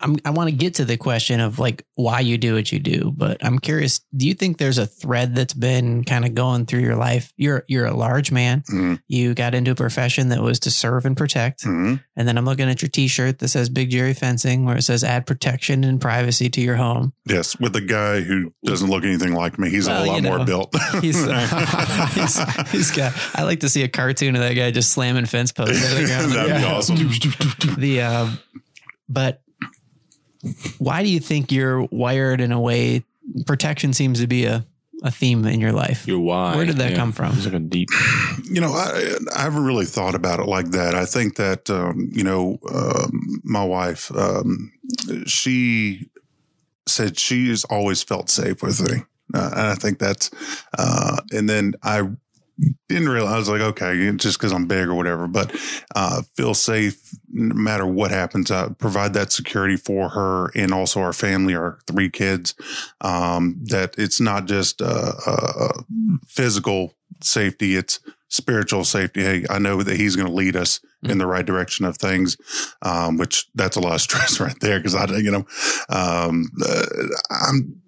[0.00, 2.78] I'm, I want to get to the question of like why you do what you
[2.78, 4.00] do, but I'm curious.
[4.16, 7.32] Do you think there's a thread that's been kind of going through your life?
[7.36, 8.62] You're you're a large man.
[8.70, 9.00] Mhm.
[9.08, 12.02] You got into a profession that was to serve and protect, Mhm.
[12.16, 15.04] and then I'm looking at your T-shirt that says Big Jerry Fencing, where it says
[15.04, 17.12] add protection and privacy to your home.
[17.26, 20.22] Yes, with the guy who doesn't look anything like me, he's Well, a lot you
[20.22, 20.74] know, more built.
[21.02, 23.12] He's, uh, he's he's got.
[23.34, 25.76] I like to see a cartoon of that guy just slamming fence posts.
[25.84, 26.96] I think around the That'd be awesome.
[27.80, 28.30] the uh,
[29.08, 29.42] but
[30.78, 33.04] why do you think you're wired in a way
[33.46, 34.64] protection seems to be a,
[35.02, 36.56] a theme in your life Your why.
[36.56, 37.34] Where did that come from?
[37.34, 37.88] It's like a deep.
[38.44, 40.94] You know, I, I haven't really thought about it like that.
[40.94, 44.72] I think that, um, you know, um, my wife, um,
[45.26, 46.10] she
[46.86, 49.02] said she has always felt safe with me.
[49.32, 50.30] Uh, and I think that's,
[50.76, 52.10] uh, and then I
[52.88, 55.54] didn't realize, like, okay, just because I'm big or whatever, but
[55.94, 58.50] uh, feel safe no matter what happens.
[58.50, 62.54] Uh, provide that security for her and also our family, our three kids.
[63.00, 65.82] Um, that it's not just uh, uh,
[66.26, 69.22] physical safety, it's spiritual safety.
[69.22, 72.36] Hey, I know that he's going to lead us in the right direction of things,
[72.82, 75.46] um, which that's a lot of stress right there because I, you know,
[75.88, 76.86] um, uh,
[77.30, 77.80] I'm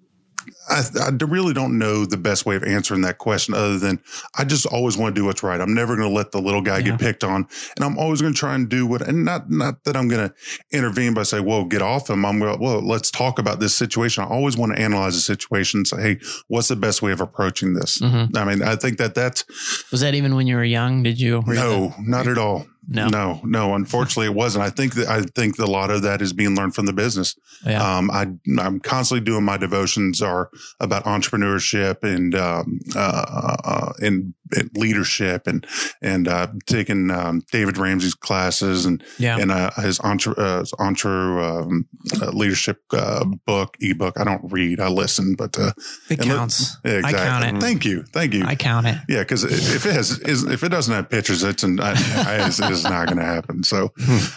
[0.69, 3.99] I, I really don't know the best way of answering that question other than
[4.37, 5.59] I just always want to do what's right.
[5.59, 6.91] I'm never going to let the little guy Yeah.
[6.91, 9.01] get picked on, and I'm always going to try and do what.
[9.01, 10.35] And not not that I'm going to
[10.71, 14.23] intervene by saying, "Whoa, get off him." I'm going, "Well, let's talk about this situation."
[14.23, 17.19] I always want to analyze the situation and say, "Hey, what's the best way of
[17.21, 18.35] approaching this?" Mhm.
[18.37, 19.43] I mean, I think that that's
[19.91, 21.03] Was that even when you were young?
[21.03, 22.67] Did you- no, not at all.
[22.87, 23.07] No.
[23.07, 23.75] no, no.
[23.75, 24.65] Unfortunately, it wasn't.
[24.65, 26.93] I think that I think that a lot of that is being learned from the
[26.93, 27.35] business.
[27.65, 27.81] Yeah.
[27.81, 28.27] Um, I
[28.59, 34.33] I'm constantly doing my devotions are about entrepreneurship and um, uh, uh, and, and
[34.75, 35.65] leadership and
[36.01, 39.37] and uh, taking um, David Ramsey's classes and yeah.
[39.37, 41.11] and uh, his entre uh, his entre
[41.43, 41.87] um,
[42.21, 44.19] uh, leadership uh, book ebook.
[44.19, 45.71] I don't read, I listen, but uh,
[46.09, 46.77] it and let- counts.
[46.85, 47.19] yeah, exactly.
[47.19, 47.61] I count it.
[47.61, 48.43] Thank you, thank you.
[48.45, 48.97] I count it.
[49.09, 51.91] Yeah, because if it has, is- if it doesn't have pictures, it's, an, I,
[52.27, 53.63] I, it's, it's not going to happen.
[53.63, 53.91] So,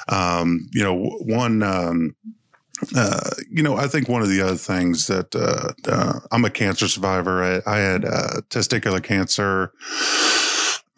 [0.09, 2.15] um, you know, one, um,
[2.95, 6.51] uh, you know, I think one of the other things that uh, uh, I'm a
[6.51, 7.43] cancer survivor.
[7.43, 9.73] I, I had uh, testicular cancer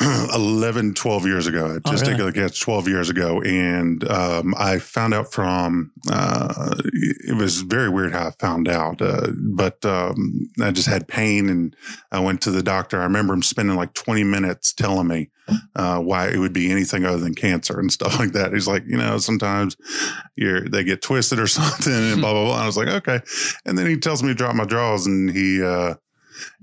[0.34, 1.66] 11, 12 years ago.
[1.66, 2.02] I had Oh, really?
[2.04, 3.40] testicular cancer 12 years ago.
[3.42, 9.02] And um, I found out from, uh, it was very weird how I found out,
[9.02, 11.74] uh, but um, I just had pain and
[12.12, 13.00] I went to the doctor.
[13.00, 15.30] I remember him spending like 20 minutes telling me
[15.74, 18.52] uh, why it would be anything other than cancer and stuff like that.
[18.52, 19.76] He's like, you know, sometimes
[20.36, 22.54] you're, they get twisted or something and blah, blah, blah.
[22.54, 23.20] And I was like, okay.
[23.64, 25.94] And then he tells me to drop my drawers and he, uh,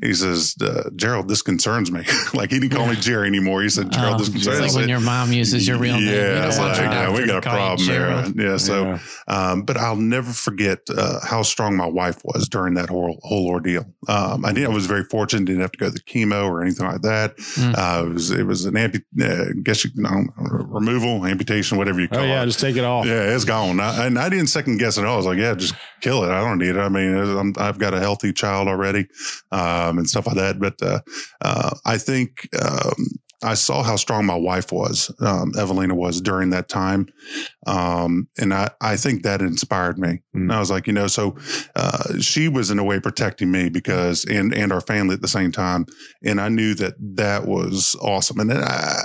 [0.04, 2.04] he says, uh, Gerald, this concerns me.
[2.34, 3.62] like he didn't call me Jerry anymore.
[3.62, 4.82] He said, Gerald, Oh, this it's concerns like me.
[4.82, 6.04] when your mom uses your real name.
[6.06, 8.26] You Yeah, don't it's want like, your yeah, we got a problem there.
[8.52, 8.58] Yeah.
[8.58, 9.00] So, Yeah.
[9.28, 13.48] um, but I'll never forget uh, how strong my wife was during that whole whole
[13.48, 13.86] ordeal.
[14.08, 14.66] Um, I did.
[14.66, 17.38] I was very fortunate; didn't have to go to the chemo or anything like that.
[17.38, 17.74] Mm.
[17.78, 22.08] Uh, it was it was an ampu- uh, guess you know removal, amputation, whatever you
[22.08, 22.24] call it.
[22.24, 22.48] Oh yeah, it.
[22.48, 23.06] just take it off.
[23.06, 23.80] Yeah, it's gone.
[23.80, 25.14] I, and I didn't second guess it all.
[25.14, 26.30] I was like, yeah, just kill it.
[26.30, 26.78] I don't need it.
[26.78, 29.08] I mean, I'm, I've got a healthy child already,
[29.52, 30.60] um, and stuff like that.
[30.60, 31.00] But, uh,
[31.42, 32.94] uh, I think, um,
[33.44, 37.08] I saw how strong my wife was, um, Evelina was during that time.
[37.68, 40.22] Um, and I, I think that inspired me.
[40.36, 40.42] Mm.
[40.42, 41.36] And I was like, you know, so,
[41.76, 45.28] uh, she was in a way protecting me because, and, and our family at the
[45.28, 45.86] same time.
[46.24, 48.40] And I knew that that was awesome.
[48.40, 49.00] And then I,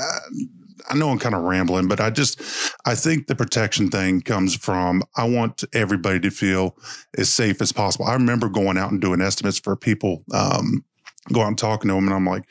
[0.90, 2.42] I know I'm kind of rambling, but I just,
[2.84, 6.76] I think the protection thing comes from I want everybody to feel
[7.16, 8.06] as safe as possible.
[8.06, 10.84] I remember going out and doing estimates for people, um,
[11.32, 12.44] go out and talking to them and I'm like,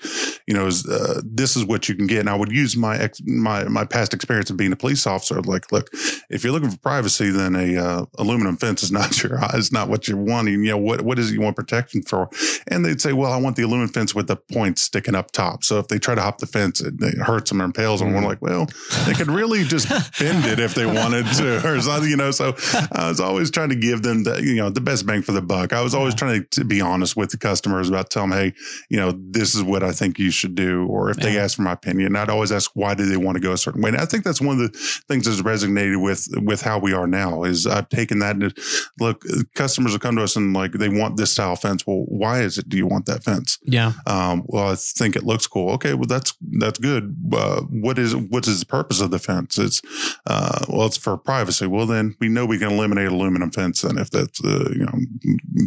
[0.45, 2.19] you know, is, uh, this is what you can get.
[2.19, 5.41] And I would use my, ex, my, my past experience of being a police officer.
[5.41, 5.89] Like, look,
[6.29, 9.89] if you're looking for privacy, then a, uh, aluminum fence is not your, is not
[9.89, 10.63] what you're wanting.
[10.63, 12.29] You know, what, what is it you want protection for?
[12.67, 15.63] And they'd say, well, I want the aluminum fence with the points sticking up top.
[15.63, 18.09] So if they try to hop the fence, it, it hurts them or impales them.
[18.09, 18.67] And we're like, well,
[19.05, 22.31] they could really just bend it if they wanted to or something, you know.
[22.31, 22.55] So
[22.91, 25.41] I was always trying to give them the, you know, the best bang for the
[25.41, 25.73] buck.
[25.73, 28.53] I was always trying to, to be honest with the customers about telling them, hey,
[28.89, 30.85] you know, this is what I think you should do.
[30.87, 33.41] Or if they ask for my opinion, I'd always ask why do they want to
[33.41, 33.89] go a certain way.
[33.89, 37.07] And I think that's one of the things that's resonated with with how we are
[37.07, 38.57] now is I've taken that and
[38.99, 39.23] look,
[39.55, 41.85] customers will come to us and like they want this style fence.
[41.85, 43.59] Well, why is it do you want that fence?
[43.63, 43.93] Yeah.
[44.05, 45.71] Um, well, I think it looks cool.
[45.71, 47.15] Okay, well that's that's good.
[47.31, 49.57] Uh, what is what is the purpose of the fence?
[49.57, 49.81] It's
[50.25, 51.67] uh, well, it's for privacy.
[51.67, 54.99] Well, then we know we can eliminate aluminum fence, and if that's uh, you know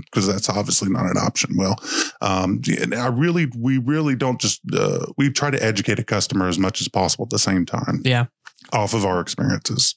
[0.00, 1.56] because that's obviously not an option.
[1.56, 1.78] Well,
[2.20, 6.48] um, and I really we really don't just uh, we try to educate a customer
[6.48, 8.26] as much as possible at the same time Yeah.
[8.72, 9.94] off of our experiences.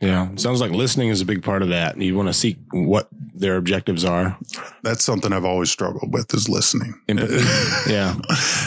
[0.00, 0.28] Yeah.
[0.36, 1.96] Sounds like listening is a big part of that.
[2.00, 4.36] You want to see what their objectives are.
[4.82, 7.00] That's something I've always struggled with is listening.
[7.88, 8.16] Yeah.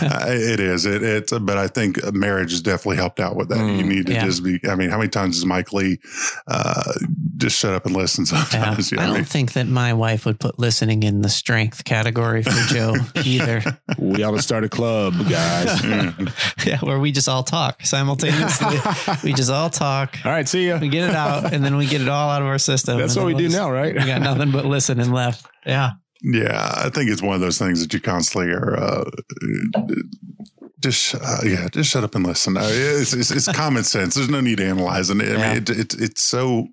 [0.02, 0.86] It is.
[0.86, 3.58] It, it's, but I think marriage has definitely helped out with that.
[3.58, 4.26] Mm, you need to yeah.
[4.26, 6.00] just be, I mean, how many times does Mike Lee,
[6.48, 6.94] uh,
[7.38, 8.44] just shut up and listen Yeah.
[8.46, 8.92] sometimes?
[8.92, 12.44] You know I don't think that my wife would put listening in the strength category
[12.44, 13.62] for Joe either.
[13.98, 15.84] We ought to start a club, guys.
[16.66, 18.78] Yeah, where we just all talk simultaneously.
[19.24, 20.18] we just all talk.
[20.26, 20.48] All right.
[20.48, 20.78] See ya.
[20.78, 21.19] We get it out,
[21.52, 22.98] and then we get it all out of our system.
[22.98, 23.94] That's what we then do we'll now, right?
[23.96, 25.46] We got nothing but listening left.
[25.66, 25.92] Yeah.
[26.22, 26.74] Yeah.
[26.76, 29.10] I think it's one of those things that you constantly are, uh,
[30.82, 32.56] just uh, yeah, just shut up and listen.
[32.58, 34.16] Uh, it's, it's, it's common sense.
[34.16, 35.18] There's no need to analyze it.
[35.22, 35.54] I Yeah.
[35.54, 36.68] mean, it, it, it's so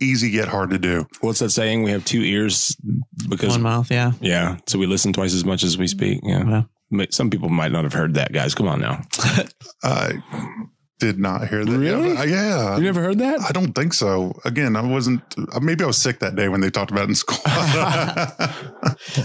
[0.00, 1.06] easy yet hard to do.
[1.22, 1.82] What's that saying?
[1.82, 2.76] We have two ears
[3.28, 4.12] because One mouth, yeah.
[4.20, 6.20] yeah, so we listen twice as much as we speak.
[6.22, 6.44] Yeah,
[6.90, 7.04] Yeah.
[7.10, 8.54] Some people might not have heard that, guys.
[8.54, 9.02] Come on now,
[9.82, 10.12] I
[10.98, 11.78] did not hear that.
[11.78, 12.10] Really?
[12.12, 12.76] Yeah, yeah.
[12.76, 13.40] you never heard that?
[13.40, 14.38] I don't think so.
[14.44, 15.22] Again, I wasn't.
[15.52, 17.38] uh, Maybe I was sick that day when they talked about it in school.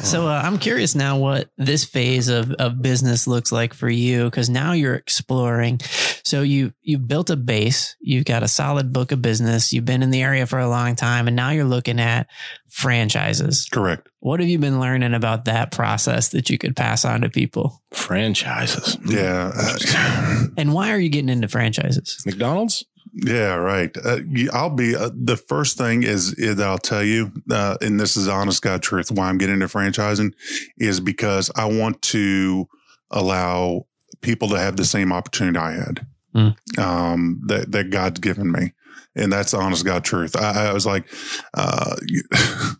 [0.03, 4.25] So uh, I'm curious now what this phase of, of business looks like for you
[4.25, 5.79] because now you're exploring.
[6.23, 10.03] So you you've built a base, you've got a solid book of business, you've been
[10.03, 12.27] in the area for a long time, and now you're looking at
[12.73, 13.67] franchises.
[13.71, 14.09] Correct.
[14.19, 17.81] What have you been learning about that process that you could pass on to people?
[17.91, 18.97] Franchises.
[19.05, 19.51] Yeah.
[19.55, 22.23] uh, And why are you getting into franchises?
[22.25, 22.83] McDonald's.
[23.13, 23.95] Yeah, right.
[24.03, 24.19] Uh,
[24.51, 28.17] I'll be uh, the first thing is, is that I'll tell you, uh, and this
[28.17, 29.11] is honest God truth.
[29.11, 30.33] Why I'm getting into franchising
[30.77, 32.67] is because I want to
[33.11, 33.85] allow
[34.21, 36.79] people to have the same opportunity I had, Mm.
[36.79, 38.73] um, that that God's given me,
[39.15, 40.35] and that's the honest God truth.
[40.35, 41.05] I, I was like,
[41.53, 41.95] uh,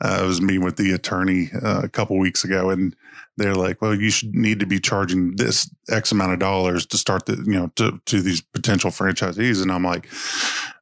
[0.00, 2.94] I was meeting with the attorney uh, a couple weeks ago, and
[3.36, 6.96] they're like, well, you should need to be charging this X amount of dollars to
[6.96, 9.62] start the, you know, to, to these potential franchisees.
[9.62, 10.08] And I'm like,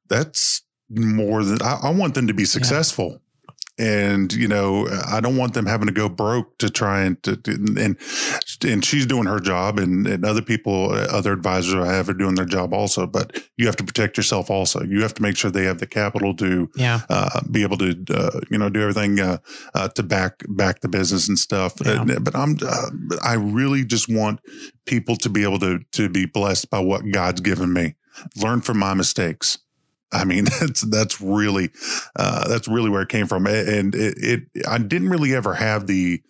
[0.08, 3.20] that's more than I, I want them to be successful.
[3.76, 7.40] And, you know, I don't want them having to go broke to try and, to,
[7.44, 7.98] and,
[8.64, 12.37] and she's doing her job and, and other people, other advisors I have are doing
[12.37, 14.84] their job also, but you have to protect yourself also.
[14.84, 17.00] You have to make sure they have the capital to, Yeah.
[17.08, 19.38] uh, be able to, uh, you know, do everything, uh,
[19.74, 21.74] uh, to back, back the business and stuff.
[21.84, 22.04] Yeah.
[22.20, 22.90] But I'm, uh,
[23.24, 24.38] I really just want
[24.87, 27.96] people to be able to, to be blessed by what God's given me.
[28.37, 29.58] Learn from my mistakes.
[30.12, 31.70] I mean, that's, that's really,
[32.16, 33.46] uh, that's really where it came from.
[33.46, 34.14] And it,
[34.54, 36.22] it, I didn't really ever have the,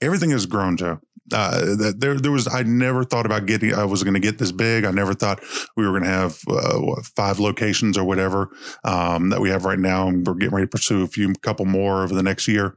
[0.00, 1.00] everything has grown, Joe.
[1.32, 4.38] Uh, that there, there was, I never thought about getting, I was going to get
[4.38, 4.84] this big.
[4.84, 5.42] I never thought
[5.76, 8.50] we were going to have, uh, what, five locations or whatever,
[8.84, 10.08] um, that we have right now.
[10.08, 12.76] And we're getting ready to pursue a few, couple more over the next year.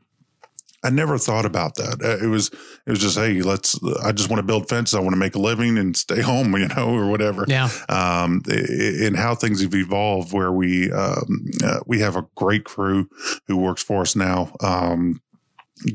[0.86, 2.02] I never thought about that.
[2.04, 2.48] Uh, It was,
[2.86, 4.94] it was just, Hey, let's, I just want to build fences.
[4.94, 7.70] I want to make a living and stay home, you know, or whatever Yeah.
[7.90, 13.10] um, and how things have evolved where we, um, uh, we have a great crew
[13.48, 14.54] who works for us now.
[14.62, 15.22] Um,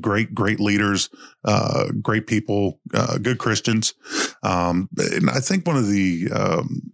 [0.00, 1.08] great, great leaders,
[1.44, 3.94] uh, great people, uh, good Christians.
[4.42, 6.92] Um, and I think one of the, um,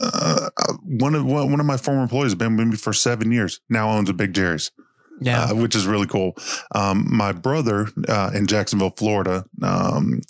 [0.00, 0.48] uh,
[0.82, 3.60] one of one of my former employees has been with me for seven years.
[3.68, 4.72] Now owns a Big Jerry's
[5.20, 5.44] Yeah.
[5.44, 6.36] uh, which is really cool.
[6.74, 10.22] Um, my brother uh, in Jacksonville, Florida, um,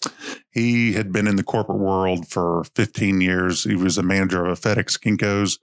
[0.50, 3.64] he had been in the corporate world for 15 years.
[3.64, 5.58] He was a manager of a FedEx Kinkos.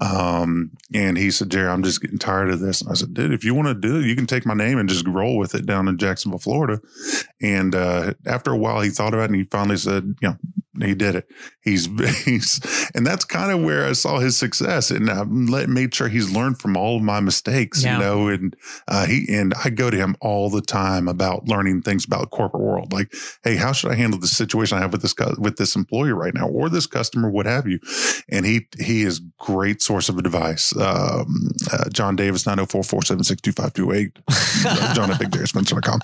[0.00, 2.80] Um, and he said, Jerry, I'm just getting tired of this.
[2.80, 4.78] And I said, dude, if you want to do it, you can take my name
[4.78, 6.80] and just roll with it down in Jacksonville, Florida.
[7.42, 10.36] And uh, after a while, he thought about it and he finally said, you know,
[10.80, 11.28] he did it.
[11.60, 11.86] He's,
[12.24, 12.60] he's,
[12.94, 14.90] and that's kind of where I saw his success.
[14.90, 17.98] And I let, made sure he's learned from all of my mistakes, Yeah.
[17.98, 18.56] you know, and
[18.88, 22.62] uh, he, and I go to him all the time about learning things about corporate
[22.62, 22.92] world.
[22.92, 23.12] Like,
[23.44, 26.34] Hey, how should I handle the situation I have with this, with this employee right
[26.34, 27.78] now or this customer, what have you?
[28.28, 30.74] And he, he is great source of advice.
[30.76, 34.92] Um, uh, John Davis, 904-476-2528.
[34.94, 36.00] John at BigJSpencer.com.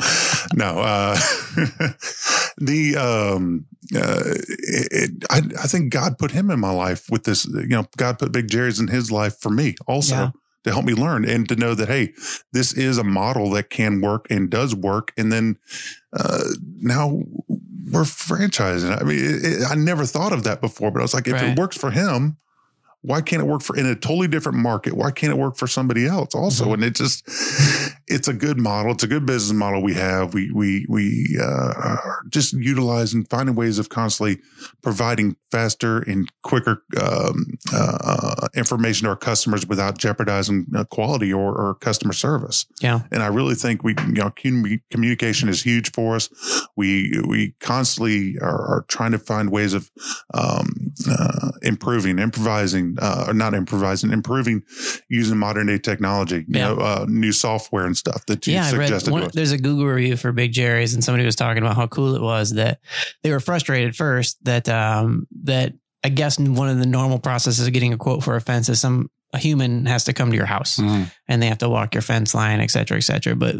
[0.54, 1.14] No, uh,
[2.58, 7.24] the, um, uh, it, it, I, I think God put him in my life with
[7.24, 10.30] this, you know, God put Big Jerry's in his life for me also Yeah.
[10.64, 12.12] to help me learn and to know that, Hey,
[12.52, 15.12] this is a model that can work and does work.
[15.16, 15.56] And then,
[16.12, 16.44] uh,
[16.80, 17.22] now
[17.90, 19.00] we're franchising.
[19.00, 21.44] I mean, it, I never thought of that before, but I was like, if Right.
[21.52, 22.36] it works for him,
[23.02, 24.94] why can't it work for in a totally different market?
[24.94, 26.66] Why can't it work for somebody else also?
[26.66, 26.74] Mhm.
[26.74, 27.22] And it just,
[28.10, 28.92] it's a good model.
[28.92, 30.34] It's a good business model we have.
[30.34, 31.44] We, we, we, uh,
[31.76, 34.38] are just utilizing, finding ways of constantly
[34.82, 41.54] providing faster and quicker, um, uh, information to our customers without jeopardizing uh, quality or,
[41.54, 42.66] or customer service.
[42.80, 43.00] Yeah.
[43.12, 46.28] And I really think we, you know, commu- communication is huge for us.
[46.76, 49.90] We, we constantly are, are trying to find ways of,
[50.34, 54.62] um, uh, improving, improvising, uh, or not improvising, improving
[55.08, 56.68] using modern day technology, you Yeah.
[56.68, 59.58] know, uh, new software and stuff that you Yeah, I read suggested one, there's a
[59.58, 62.80] Google review for Big Jerry's, and somebody was talking about how cool it was that
[63.22, 67.72] they were frustrated first that um, that I guess one of the normal processes of
[67.72, 70.46] getting a quote for a fence is some a human has to come to your
[70.46, 73.34] house and they have to walk your fence line, et cetera, et cetera.
[73.36, 73.56] But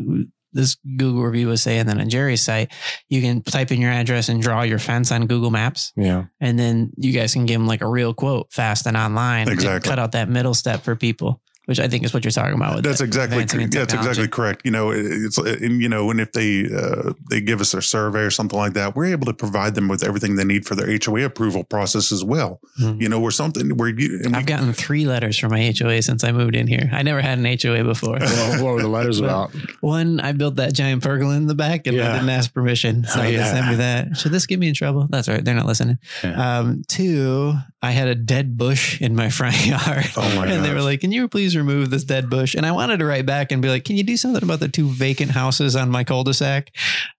[0.55, 2.72] this Google review was saying that on Jerry's site,
[3.11, 6.24] you can type in your address and draw your fence on Google Maps, Yeah.
[6.40, 9.42] and then you guys can give them like a real quote fast and online.
[9.42, 9.87] and Exactly.
[9.90, 11.42] cut out that middle step for people.
[11.68, 12.76] Which I think is what you're talking about.
[12.76, 14.62] With That's the exactly advancing that's exactly correct.
[14.64, 18.20] You know, it's and you know, and if they uh, they give us their survey
[18.20, 20.88] or something like that, we're able to provide them with everything they need for their
[21.04, 22.61] HOA approval process as well.
[22.81, 23.02] Mhm.
[23.02, 26.24] You know, or something where you and I've gotten three letters from my HOA since
[26.24, 26.88] I moved in here.
[26.90, 28.16] I never had an HOA before.
[28.18, 29.50] Well, what were the letters about?
[29.83, 32.11] One, I built that giant pergola in the back and Yeah.
[32.11, 33.04] I didn't ask permission.
[33.04, 34.16] So Oh, they sent me that.
[34.16, 35.07] Should this get me in trouble?
[35.11, 35.44] That's right.
[35.44, 35.98] They're not listening.
[36.24, 36.59] Yeah.
[36.61, 37.52] Um, two,
[37.83, 40.07] I had a dead bush in my front yard.
[40.16, 42.55] Oh my And they were like, Can you please remove this dead bush?
[42.55, 44.68] And I wanted to write back and be like, Can you do something about the
[44.68, 46.71] two vacant houses on my cul-de-sac?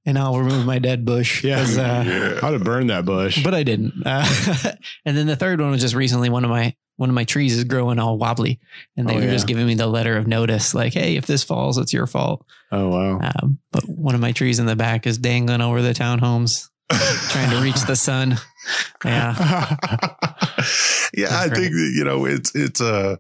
[0.06, 1.43] And I'll remove my dead bush.
[1.43, 1.60] Yeah.
[1.62, 2.39] uh, yeah.
[2.41, 3.43] I'd have burned that bush.
[3.43, 3.93] but I didn't.
[4.06, 4.25] Uh,
[5.06, 7.58] and then the third one was just recently one of my one of my trees
[7.58, 8.60] is growing all wobbly,
[8.97, 9.32] and they Oh, were yeah.
[9.32, 12.45] just giving me the letter of notice, like, "Hey, if this falls, it's your fault."
[12.73, 13.19] oh wow.
[13.21, 17.52] Um, but one of my trees in the back is dangling over the townhomes, trying
[17.52, 18.36] to reach the sun.
[19.06, 19.34] Yeah,
[21.13, 23.15] yeah, I think that, you know it's it's uh,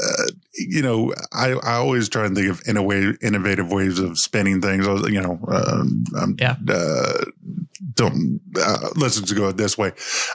[0.00, 4.60] uh, you know I I always try and think of innovative innovative ways of spinning
[4.60, 4.86] things.
[4.86, 6.56] You know, um, I'm, Yeah.
[6.68, 7.24] Uh,
[7.94, 9.92] don't uh, let's just go this way.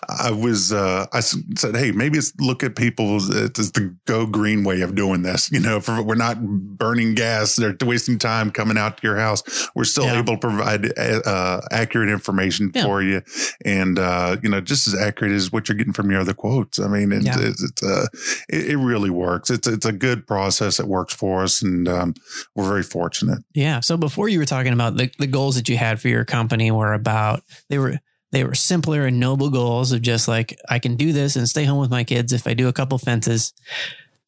[0.07, 3.17] I was uh, I said, hey, maybe it's look at people.
[3.17, 5.51] It's the go green way of doing this.
[5.51, 9.43] You know, if we're not burning gas, they're wasting time coming out to your house.
[9.75, 10.19] We're still Yeah.
[10.19, 12.83] able to provide uh, accurate information Yeah.
[12.83, 13.21] for you,
[13.65, 16.79] and uh, you know, just as accurate as what you're getting from your other quotes.
[16.79, 17.39] I mean, it's Yeah.
[17.39, 18.05] it's, it's uh,
[18.49, 19.49] it, it really works.
[19.49, 20.79] It's it's a good process.
[20.79, 22.13] It works for us, and um,
[22.55, 23.39] we're very fortunate.
[23.53, 23.79] yeah.
[23.79, 26.71] So before you were talking about the the goals that you had for your company
[26.71, 27.32] were about
[27.69, 27.99] they were.
[28.31, 31.65] They were simpler and noble goals of just like I can do this and stay
[31.65, 33.53] home with my kids if I do a couple fences.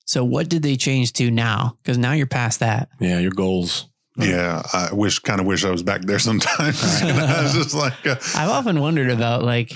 [0.05, 1.79] So what did they change to now?
[1.81, 2.89] Because now you're past that.
[2.99, 3.87] yeah, your goals.
[4.15, 7.01] Yeah, I wish kind of wish I was back there sometimes.
[7.01, 9.73] You I was just like, uh, I've often wondered about like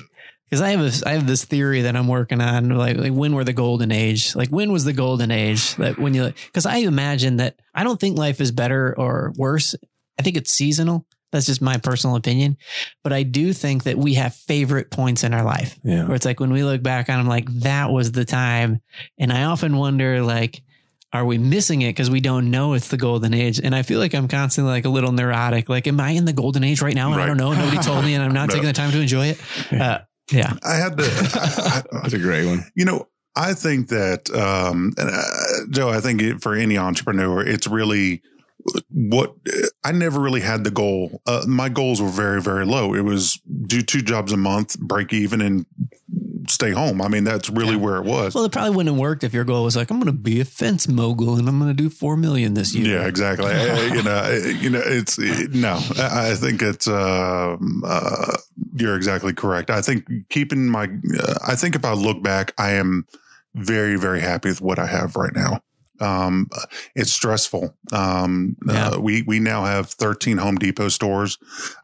[0.50, 3.34] because I have a, I have this theory that I'm working on like like when
[3.34, 6.78] were the golden age like when was the golden age that when you because I
[6.78, 9.76] imagine that I don't think life is better or worse
[10.18, 12.58] I think it's seasonal that's just my personal opinion.
[13.04, 15.78] But I do think that we have favorite points in our life.
[15.84, 16.06] Yeah.
[16.06, 18.82] where it's like when we look back on them like that was the time.
[19.18, 20.62] And I often wonder like
[21.12, 21.90] are we missing it?
[21.90, 23.60] Because we don't know it's the golden age.
[23.60, 25.68] And I feel like I'm constantly like a little neurotic.
[25.68, 27.12] Like am I in the golden age right now?
[27.12, 27.52] And I don't know.
[27.54, 28.54] Nobody told me and I'm not No.
[28.54, 29.42] taking the time to enjoy it.
[29.74, 30.00] Uh,
[30.32, 30.54] yeah.
[30.64, 31.04] I had to.
[31.04, 32.64] I, That's a great one.
[32.76, 37.66] You know, I think that, um, and, uh, Joe, I think for any entrepreneur, it's
[37.68, 38.22] really
[38.90, 39.36] what
[39.84, 41.22] I never really had the goal.
[41.26, 42.94] Uh, my goals were very, very low.
[42.94, 45.66] It was do two jobs a month, break even, and
[46.48, 47.02] stay home.
[47.02, 47.78] I mean, that's really Yeah.
[47.78, 48.34] where it was.
[48.36, 50.40] Well, it probably wouldn't have worked if your goal was like, I'm going to be
[50.42, 53.00] a fence mogul and I'm going to do four million this year.
[53.00, 53.52] Yeah, exactly.
[53.54, 55.80] Uh, you know, uh, you know, it's it- no.
[55.98, 56.88] I I think it's.
[56.88, 58.36] Um, uh,
[58.76, 59.70] you're exactly correct.
[59.70, 60.90] I think keeping my.
[61.20, 63.06] Uh, I think if I look back, I am
[63.56, 65.62] very, very happy with what I have right now.
[66.02, 66.50] Um,
[66.96, 67.76] it's stressful.
[67.92, 68.90] Um, Yeah.
[68.90, 71.38] uh, we we now have 13 Home Depot stores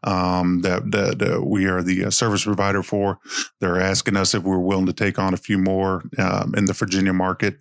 [0.04, 3.18] um, that, that uh, we are the uh, service provider for.
[3.60, 6.72] They're asking us if we're willing to take on a few more um, in the
[6.72, 7.58] Virginia market.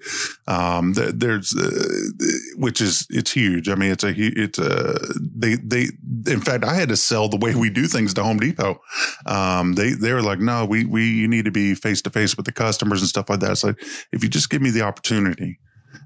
[0.48, 3.70] Um, there's, uh, which is it's huge.
[3.70, 5.88] I mean, it's a it's a they they.
[6.28, 8.82] In fact, I had to sell the way we do things to Home Depot.
[9.26, 12.36] Um, they they were like, no, we we you need to be face to face
[12.38, 13.58] with the customers and stuff like that.
[13.58, 13.74] So
[14.12, 15.60] if you just give me the opportunity.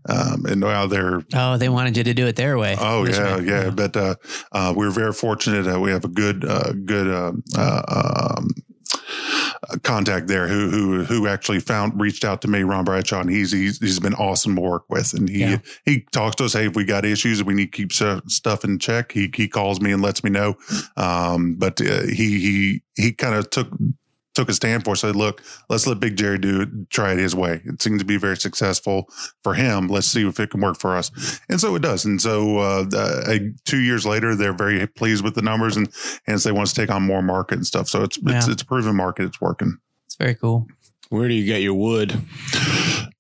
[0.08, 2.76] Um, and now they're Oh, they wanted you to do it their way.
[2.80, 3.44] Oh yeah, way.
[3.46, 3.70] yeah.
[3.70, 4.16] But uh,
[4.52, 5.68] uh, we're very fortunate.
[5.68, 8.50] Uh, we have a good, uh, good uh, uh, um,
[9.84, 13.52] contact there who who who actually found reached out to me, Ron Bradshaw, and he's
[13.52, 15.14] he's, he's been awesome to work with.
[15.14, 15.58] And he Yeah.
[15.86, 16.54] he talks to us.
[16.54, 19.12] Hey, if we got issues, we need to keep stuff in check.
[19.12, 20.56] He he calls me and lets me know.
[20.98, 23.68] Um, but uh, he he he kind of took.
[24.40, 26.90] Took a stand for, us, said, "Look, let's let Big Jerry do it.
[26.90, 27.62] Try it his way.
[27.66, 29.10] It seems to be very successful
[29.44, 29.90] for him.
[29.90, 31.12] Let's see if it can work for us."
[31.50, 32.06] And so it does.
[32.06, 35.90] And so uh, uh, two years later, they're very pleased with the numbers, and
[36.26, 37.90] and so they want to take on more market and stuff.
[37.90, 38.52] So it's it's, Yeah.
[38.54, 39.26] it's a proven market.
[39.26, 39.78] It's working.
[40.06, 40.68] It's very cool.
[41.10, 42.14] Where do you get your wood?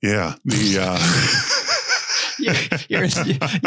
[0.02, 0.36] Yeah.
[0.46, 0.98] The uh,
[2.40, 2.56] Your,
[2.88, 3.08] your,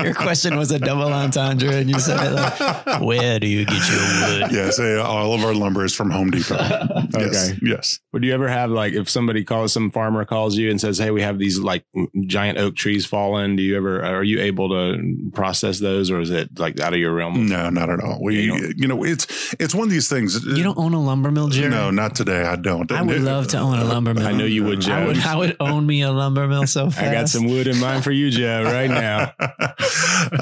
[0.05, 3.89] your question was a double entendre, and you said it like, "Where do you get
[3.89, 6.59] your wood?" yes, uh, all of our lumber is from Home Depot.
[7.15, 7.59] Okay.
[7.63, 8.01] Yes.
[8.13, 11.11] Would you ever have like if somebody calls some farmer calls you and says, "Hey,
[11.11, 11.85] we have these like
[12.27, 16.31] giant oak trees falling." Do you ever are you able to process those, or is
[16.31, 17.47] it like out of your realm?
[17.49, 18.19] No, not at all.
[18.23, 20.43] We, You you, know, it's it's one of these things.
[20.45, 21.71] You don't own a lumber mill, Jerry?
[21.71, 22.43] No, not today.
[22.45, 22.91] I don't.
[22.91, 24.27] I would love to own a lumber mill.
[24.27, 24.95] I know you would, Joe.
[24.95, 27.03] I would, I would own me a lumber mill so fast.
[27.03, 28.62] I got some wood in mind for you, Joe.
[28.63, 29.33] Know right now.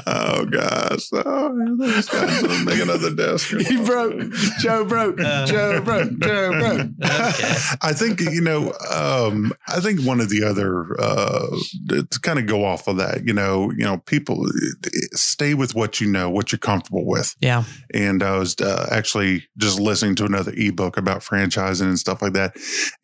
[0.07, 1.09] oh gosh!
[1.13, 3.49] Oh, this guy's make another desk.
[3.49, 4.31] He broke.
[4.59, 5.17] Joe broke.
[5.17, 6.19] Joe broke.
[6.19, 6.89] Joe broke.
[7.03, 7.55] Okay.
[7.81, 8.73] I think you know.
[8.89, 11.47] Um, I think one of the other uh,
[11.89, 13.25] to kind of go off of that.
[13.25, 14.45] You know, you know, people
[15.13, 17.35] stay with what you know, what you're comfortable with.
[17.41, 17.63] Yeah.
[17.93, 22.33] And I was uh, actually just listening to another ebook about franchising and stuff like
[22.33, 22.55] that.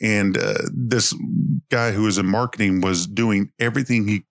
[0.01, 1.15] And uh, this
[1.69, 4.23] guy who was in marketing was doing everything he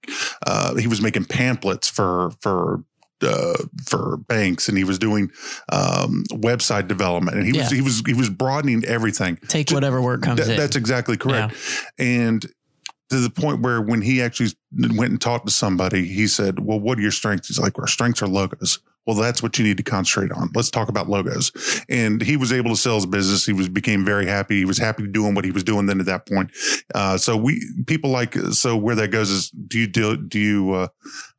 [0.47, 2.85] uh, he was making pamphlets for for
[3.23, 3.57] uh,
[3.87, 5.31] for banks and he was doing
[5.73, 9.37] um, website development and he was he was he was broadening everything.
[9.49, 10.57] Take whatever work comes That- in.
[10.59, 11.55] that's exactly correct.
[11.99, 12.45] And
[13.09, 16.81] to the point where when he actually went and talked to somebody, he said, Well,
[16.81, 17.49] what are your strengths?
[17.49, 18.81] He's like, Our strengths are logos.
[19.07, 20.51] Well, that's what you need to concentrate on.
[20.55, 21.53] Let's talk about logos.
[21.89, 23.47] And he was able to sell his business.
[23.47, 24.57] He was became very happy.
[24.57, 26.51] He was happy doing what he was doing then at that point.
[26.95, 30.73] Uh, so we people like so where that goes is do you do do you
[30.73, 30.89] uh,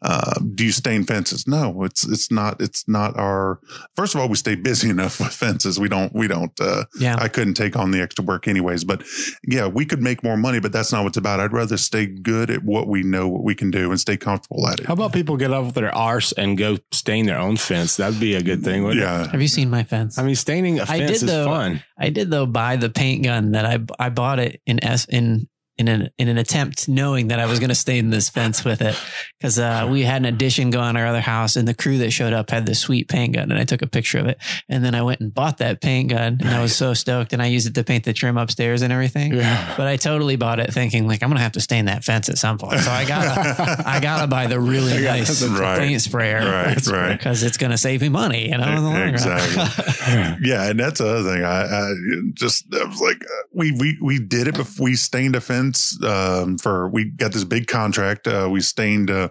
[0.01, 1.47] uh, do you stain fences?
[1.47, 3.59] No, it's it's not it's not our
[3.95, 5.79] first of all, we stay busy enough with fences.
[5.79, 7.15] We don't we don't uh, yeah.
[7.19, 8.83] I couldn't take on the extra work anyways.
[8.83, 9.03] But
[9.47, 11.39] yeah, we could make more money, but that's not what it's about.
[11.39, 14.67] I'd rather stay good at what we know, what we can do, and stay comfortable
[14.67, 14.85] at it.
[14.85, 17.97] How about people get off their arse and go stain their own fence?
[17.97, 19.31] That'd be a good thing, wouldn't it?
[19.31, 20.17] Have you seen my fence?
[20.17, 21.45] I mean, staining a I fence did, is though.
[21.45, 21.83] fun.
[21.97, 25.47] I did though buy the paint gun that I I bought it in S in
[25.77, 28.81] in an in an attempt knowing that I was going to stain this fence with
[28.81, 28.99] it
[29.39, 32.11] because uh, we had an addition go on our other house and the crew that
[32.11, 34.83] showed up had this sweet paint gun and I took a picture of it and
[34.83, 37.45] then I went and bought that paint gun and I was so stoked and I
[37.45, 39.33] used it to paint the trim upstairs and everything.
[39.33, 39.73] Yeah.
[39.77, 42.37] But I totally bought it thinking like I'm gonna have to stain that fence at
[42.39, 42.79] some point.
[42.79, 45.79] So I gotta I gotta buy the really nice Right.
[45.79, 47.11] paint sprayer, Right, right.
[47.17, 48.67] Because it's gonna save me money, you know.
[48.67, 49.09] in the long run.
[49.09, 50.37] Exactly.
[50.49, 51.43] yeah, and that's the other thing.
[51.43, 51.93] I, I
[52.33, 55.66] just I was like, uh, we we we did it before we stained a fence
[56.03, 58.27] um, for we got this big contract.
[58.27, 59.29] Uh, we stained uh,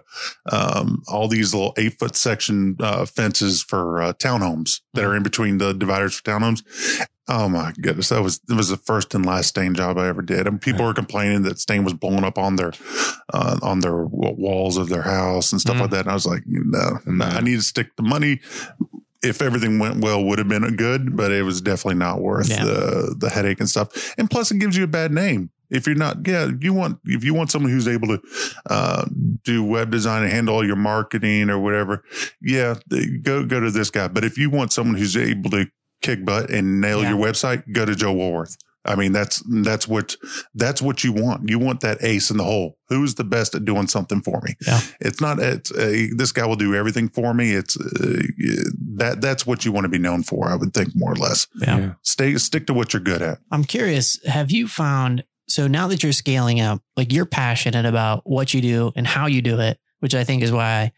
[0.51, 5.23] um, all these little eight foot section uh, fences for uh, townhomes that are in
[5.23, 6.63] between the dividers for townhomes.
[7.29, 10.21] Oh my goodness, that was it was the first and last stain job I ever
[10.21, 10.47] did.
[10.47, 12.71] And people were complaining that stain was blowing up on their
[13.33, 15.81] uh, on their walls of their house and stuff Mm.
[15.81, 15.99] like that.
[16.01, 18.39] And I was like, no, no, I need to stick the money
[19.23, 22.49] if everything went well, would have been a good, but it was definitely not worth
[22.49, 22.63] Yeah.
[22.63, 24.13] the the headache and stuff.
[24.17, 26.17] And plus, it gives you a bad name if you're not.
[26.27, 28.21] Yeah, you want if you want someone who's able to
[28.69, 29.05] uh,
[29.43, 32.03] do web design and handle all your marketing or whatever.
[32.41, 32.75] Yeah,
[33.21, 34.07] go go to this guy.
[34.07, 35.67] But if you want someone who's able to
[36.01, 37.09] kick butt and nail Yeah.
[37.15, 38.55] your website, go to Joe Woolworth.
[38.85, 40.15] I mean, that's that's what
[40.55, 41.49] that's what you want.
[41.49, 42.77] You want that ace in the hole.
[42.87, 44.53] Who's the best at doing something for me?
[44.65, 44.79] Yeah.
[45.01, 45.39] It's not.
[45.39, 47.51] It's uh, this guy will do everything for me.
[47.51, 48.21] It's uh,
[48.95, 50.47] that that's what you want to be known for.
[50.47, 51.47] I would think more or less.
[51.55, 51.95] yeah.
[52.03, 53.39] Stay stick to what you're good at.
[53.51, 58.29] I'm curious, have you found so now that you're scaling up, like you're passionate about
[58.29, 60.91] what you do and how you do it, which I think is why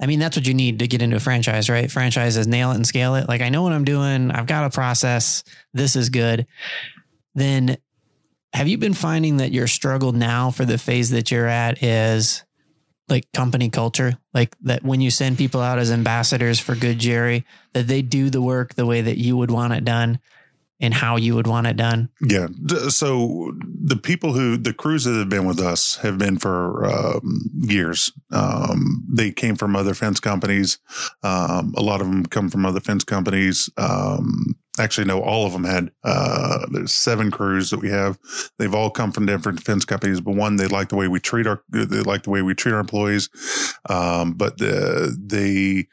[0.00, 1.90] I mean that's what you need to get into a franchise, right?
[1.90, 3.28] Franchises nail it and scale it.
[3.28, 6.46] Like I know what I'm doing, I've got a process, this is good.
[7.34, 7.78] Then
[8.52, 12.44] have you been finding that your struggle now for the phase that you're at is
[13.08, 14.18] like company culture?
[14.32, 18.30] Like that when you send people out as ambassadors for Good Jerry, that they do
[18.30, 20.18] the work the way that you would want it done
[20.80, 22.08] and how you would want it done?
[22.20, 22.48] Yeah.
[22.88, 23.52] So
[23.84, 28.12] the people who the crews that have been with us have been for um, years.
[28.32, 30.78] Um, they came from other fence companies.
[31.22, 33.70] Um, a lot of them come from other fence companies.
[33.76, 35.92] Um, actually, no, all of them had.
[36.02, 38.18] Uh, there's seven crews that we have.
[38.58, 41.46] They've all come from different fence companies, but one they like the way we treat
[41.46, 43.28] our they like the way we treat our employees.
[43.88, 45.88] Um, but the they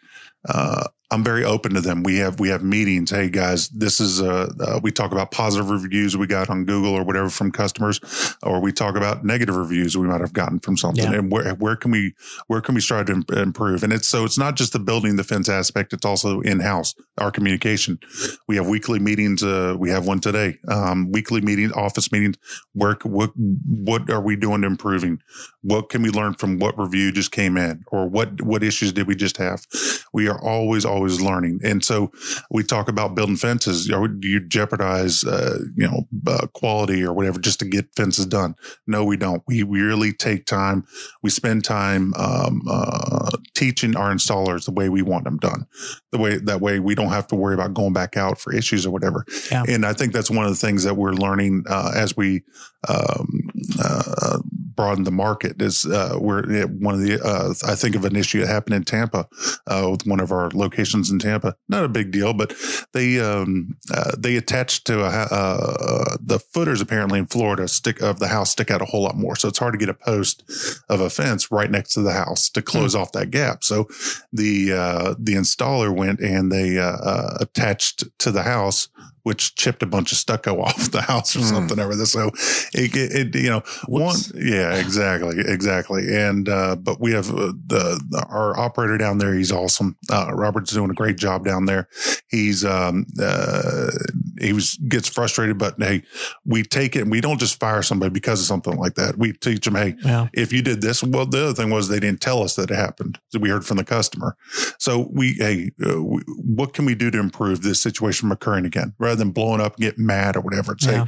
[0.48, 2.04] uh, I'm very open to them.
[2.04, 3.12] We have we have meetings.
[3.12, 6.94] Hey guys, this is uh, uh we talk about positive reviews we got on Google
[6.94, 8.00] or whatever from customers,
[8.42, 11.12] or we talk about negative reviews we might have gotten from something.
[11.12, 11.20] Yeah.
[11.20, 12.16] And where where can we
[12.48, 13.84] where can we strive to improve?
[13.84, 15.92] And it's so it's not just the building the fence aspect.
[15.92, 18.00] It's also in house our communication.
[18.48, 19.44] We have weekly meetings.
[19.44, 20.60] Uh, we have one today.
[20.70, 22.38] Um, weekly meetings, office meetings.
[22.74, 25.22] Work what what are we doing to improving?
[25.62, 29.08] What can we learn from what review just came in, or what what issues did
[29.08, 29.68] we just have?
[30.14, 32.12] We are always always learning, and so
[32.50, 33.88] we talk about building fences.
[33.88, 38.56] Do you jeopardize uh, you know uh, quality or whatever just to get fences done?
[38.88, 39.44] No, we don't.
[39.48, 40.86] We we really take time.
[41.24, 45.66] We spend time um, uh, teaching our installers the way we want them done.
[46.12, 48.86] The way that way we don't have to worry about going back out for issues
[48.86, 49.26] or whatever.
[49.52, 49.64] Yeah.
[49.68, 52.44] And I think that's one of the things that we're learning uh, as we
[52.88, 53.50] um,
[53.84, 54.40] uh,
[54.76, 58.42] broaden the market is uh, where one of the uh, I think of an issue
[58.42, 59.28] that happened in Tampa
[59.68, 61.56] uh, with one of our locations in Tampa.
[61.70, 62.54] Not a big deal, but
[62.94, 68.20] they um, uh, they attached to a, uh, the footers apparently in Florida stick of
[68.20, 70.44] the house stick out a whole lot more, so it's hard to get a post
[70.90, 73.64] of a fence right next to the house to close off that gap.
[73.64, 73.88] So
[74.32, 78.88] the uh, the installer went and they attached to the house
[79.24, 81.50] which chipped a bunch of stucco off the house or mm.
[81.50, 82.06] something over there.
[82.06, 82.32] So
[82.74, 84.32] it, it, you know, Whoops.
[84.34, 86.16] one, yeah, exactly, exactly.
[86.16, 89.34] And, uh, but we have uh, the, the, our operator down there.
[89.34, 89.98] He's awesome.
[90.10, 91.88] Uh, Robert's doing a great job down there.
[92.30, 93.92] He's, um, uh,
[94.40, 96.04] he was, gets frustrated, but hey,
[96.46, 99.18] we take it and we don't just fire somebody because of something like that.
[99.18, 100.28] We teach them, hey, yeah.
[100.34, 102.76] if you did this, well, the other thing was they didn't tell us that it
[102.76, 103.20] happened.
[103.30, 104.36] So we heard from the customer.
[104.80, 108.66] So we, hey, uh, we, what can we do to improve this situation from occurring
[108.66, 108.94] again?
[109.00, 110.76] Rather than blowing up and get mad or whatever.
[110.80, 111.06] Say yeah.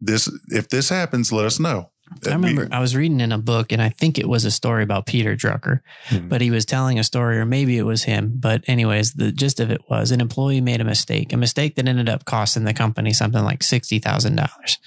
[0.00, 1.90] this if this happens, let us know.
[2.26, 4.82] I remember I was reading in a book, and I think it was a story
[4.82, 8.32] about Peter Drucker, hmm but he was telling a story, or maybe it was him.
[8.34, 11.86] But, anyways, the gist of it was an employee made a mistake, a mistake that
[11.86, 14.78] ended up costing the company something like $60,000.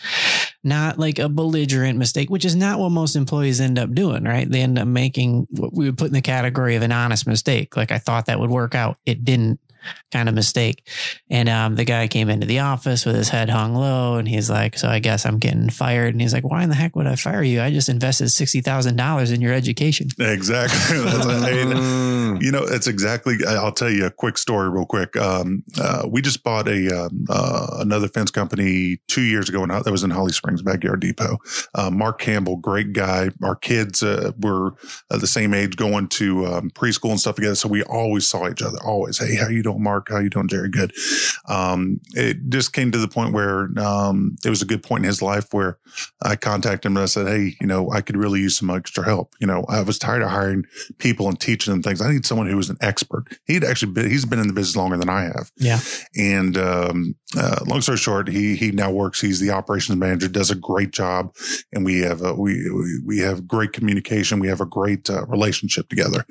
[0.64, 4.50] Not like a belligerent mistake, which is not what most employees end up doing, right?
[4.50, 7.78] They end up making what we would put in the category of an honest mistake.
[7.78, 8.98] Like, I thought that would work out.
[9.06, 9.60] It didn't
[10.12, 10.88] kind of mistake.
[11.30, 14.50] And um, the guy came into the office with his head hung low, and he's
[14.50, 17.08] like, "So I guess I'm getting fired." And he's like, "Why in the heck would
[17.08, 17.62] I fire you?
[17.62, 20.98] I just invested sixty thousand dollars in your education." Exactly.
[22.46, 23.38] you know, it's exactly.
[23.48, 25.16] I'll tell you a quick story, real quick.
[25.18, 29.72] Um, uh, we just bought a um, uh, another fence company two years ago, and
[29.72, 31.38] that was in Holly Springs Backyard Depot.
[31.76, 33.30] Uh, Mark Campbell, great guy.
[33.44, 34.76] Our kids uh, were
[35.10, 38.50] uh, the same age, going to um, preschool and stuff together, so we always saw
[38.50, 38.78] each other.
[38.84, 39.84] Always, hey, how you doing?
[39.84, 40.10] Mark?
[40.10, 40.70] How you doing, Jerry?
[40.70, 40.94] Good.
[41.48, 45.08] Um, it just came to the point where um, it was a good point in
[45.08, 45.78] his life where
[46.22, 49.04] I contacted him and I said, Hey, you know, I could really use some extra
[49.04, 49.34] help.
[49.40, 50.66] You know, I was tired of hiring
[50.98, 52.02] people and teaching them things.
[52.02, 53.26] I need someone who was an expert.
[53.46, 55.52] He'd actually been, he's been in the business longer than I have.
[55.58, 55.80] Yeah.
[56.16, 59.20] And um, uh, long story short, he he now works.
[59.20, 61.36] He's the operations manager, does a great job,
[61.74, 62.70] and we have a, we
[63.06, 64.40] we have great communication.
[64.40, 66.26] We have a great uh, relationship together.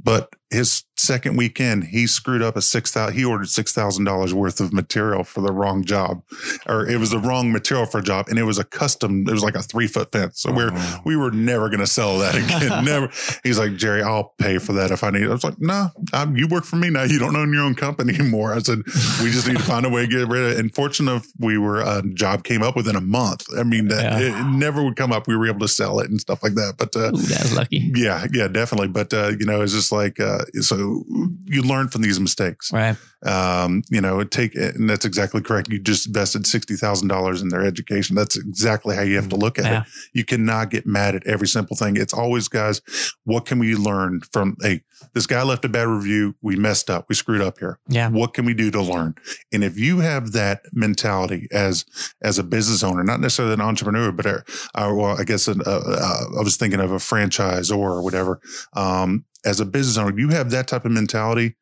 [0.00, 3.16] But his second weekend, he screwed up a six thousand.
[3.16, 6.22] He ordered six thousand dollars worth of material for the wrong job,
[6.66, 9.26] or it was the wrong material for a job, and it was a custom.
[9.28, 10.40] It was like a three foot fence.
[10.40, 11.00] So we're oh.
[11.04, 12.84] we were never going to sell that again.
[12.84, 13.10] never.
[13.44, 15.22] He's like Jerry, I'll pay for that if I need.
[15.22, 15.28] it.
[15.28, 17.02] I was like, No, nah, you work for me now.
[17.02, 18.54] You don't own your own company anymore.
[18.54, 18.78] I said,
[19.22, 20.58] we just need to find a way to get rid of it.
[20.58, 23.46] And fortunate we were a job came up within a month.
[23.58, 24.40] I mean, that yeah.
[24.40, 25.26] it never would come up.
[25.26, 26.74] We were able to sell it and stuff like that.
[26.78, 27.90] But uh, Ooh, that's lucky.
[27.94, 28.88] Yeah, yeah, definitely.
[28.88, 31.04] But uh, you know, it's just like uh, so
[31.44, 32.96] you learn from these mistakes, right?
[33.24, 35.68] Um, you know, take and that's exactly correct.
[35.70, 38.16] You just invested sixty thousand dollars in their education.
[38.16, 39.80] That's exactly how you have to look at yeah.
[39.82, 39.86] it.
[40.12, 41.96] You cannot get mad at every simple thing.
[41.96, 42.80] It's always, guys,
[43.24, 44.82] what can we learn from a
[45.14, 46.34] this guy left a bad review.
[46.42, 47.06] We messed up.
[47.08, 47.78] We screwed up here.
[47.88, 48.08] Yeah.
[48.08, 49.14] What can we do to learn?
[49.52, 51.84] And if you have that mentality as
[52.22, 54.44] as a business owner, not necessarily an entrepreneur, but a,
[54.74, 58.40] uh, well, I guess an, I was thinking of a franchise or whatever.
[58.74, 61.56] Um, as a business owner, you have that type of mentality.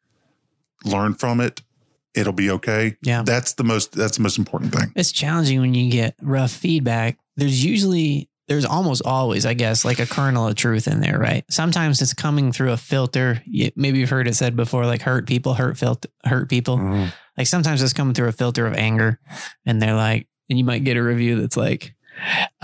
[0.84, 1.62] Learn from it.
[2.14, 2.96] It'll be okay.
[3.02, 3.22] Yeah.
[3.22, 3.92] That's the most.
[3.92, 4.92] That's the most important thing.
[4.96, 7.18] It's challenging when you get rough feedback.
[7.36, 11.44] There's usually there's almost always, I guess, like a kernel of truth in there, right?
[11.50, 13.42] Sometimes it's coming through a filter.
[13.74, 16.78] Maybe you've heard it said before, like hurt people, hurt filter, hurt people.
[16.78, 17.08] Mm-hmm.
[17.36, 19.18] Like sometimes it's coming through a filter of anger,
[19.66, 21.94] and they're like, and you might get a review that's like,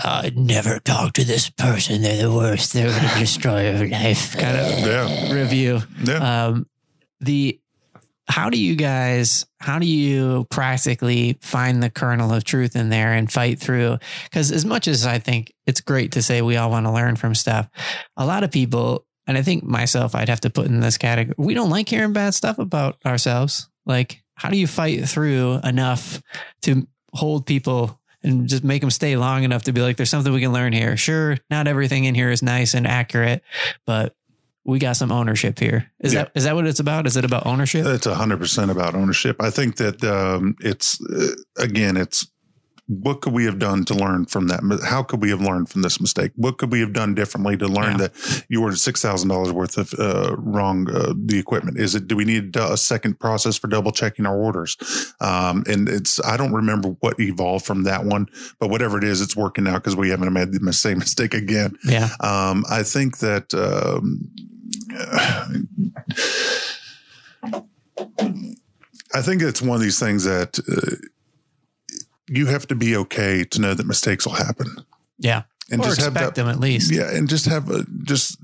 [0.03, 2.01] uh, never talk to this person.
[2.01, 2.73] They're the worst.
[2.73, 4.37] They're going to destroy your life.
[4.37, 5.33] Kind of yeah.
[5.33, 5.81] review.
[6.03, 6.45] Yeah.
[6.45, 6.67] Um,
[7.19, 7.59] the
[8.27, 13.13] how do you guys how do you practically find the kernel of truth in there
[13.13, 13.97] and fight through?
[14.23, 17.15] Because as much as i think it's great to say we all want to learn
[17.15, 17.69] from stuff
[18.17, 21.35] a lot of people and i think myself i'd have to put in this category
[21.37, 23.69] we don't like hearing bad stuff about ourselves.
[23.85, 26.21] Like how do you fight through enough
[26.63, 30.31] to hold people and just make them stay long enough to be like there's something
[30.31, 30.95] we can learn here.
[30.95, 33.43] Sure not everything in here is nice and accurate
[33.85, 34.15] but
[34.65, 35.91] we got some ownership here.
[35.99, 36.23] Is yeah.
[36.23, 37.05] that is that what it's about?
[37.05, 37.85] Is it about ownership?
[37.85, 39.41] It's hundred percent about ownership.
[39.41, 42.27] I think that um, it's uh, again, it's
[42.87, 44.61] what could we have done to learn from that?
[44.83, 46.31] How could we have learned from this mistake?
[46.35, 48.07] What could we have done differently to learn yeah.
[48.07, 51.79] that you ordered six thousand dollars worth of uh, wrong uh, the equipment?
[51.79, 54.77] Is it do we need a second process for double checking our orders?
[55.21, 58.27] Um, and it's I don't remember what evolved from that one,
[58.59, 61.77] but whatever it is, it's working now because we haven't made the same mistake again.
[61.85, 62.09] Yeah.
[62.19, 63.53] Um, I think that.
[63.53, 64.29] Um,
[69.13, 70.95] I think it's one of these things that uh,
[72.27, 74.67] you have to be okay to know that mistakes will happen.
[75.19, 75.43] Yeah.
[75.71, 76.41] and or just have expect that.
[76.41, 76.91] them at least.
[76.91, 78.37] Yeah, and just have a, just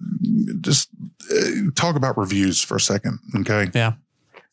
[0.62, 0.90] just
[1.32, 3.72] uh, talk about reviews for a second, okay?
[3.74, 3.94] Yeah.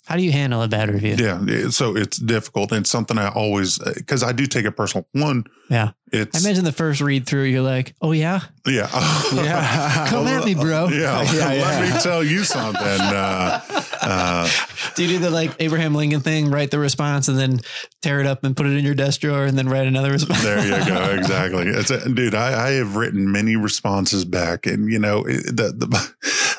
[0.06, 1.16] How do you handle a bad review?
[1.18, 5.06] Yeah, so it's difficult and it's something I always because I do take it personal.
[5.12, 5.90] One, Yeah.
[6.12, 8.88] It's I imagine the first read through, you're like, oh, yeah, yeah,
[9.34, 10.06] Yeah.
[10.08, 10.88] come at me, bro.
[10.88, 11.56] Yeah, Yeah, let
[11.88, 11.94] yeah.
[11.94, 12.82] me tell you something.
[12.82, 13.60] Uh,
[14.02, 14.48] uh,
[14.94, 17.60] Do you do the like Abraham Lincoln thing, write the response and then
[18.02, 20.42] tear it up and put it in your desk drawer and then write another response?
[20.42, 20.96] there you go.
[21.16, 21.68] Exactly.
[21.68, 22.34] It's a, dude.
[22.34, 26.12] I, I have written many responses back, and you know the the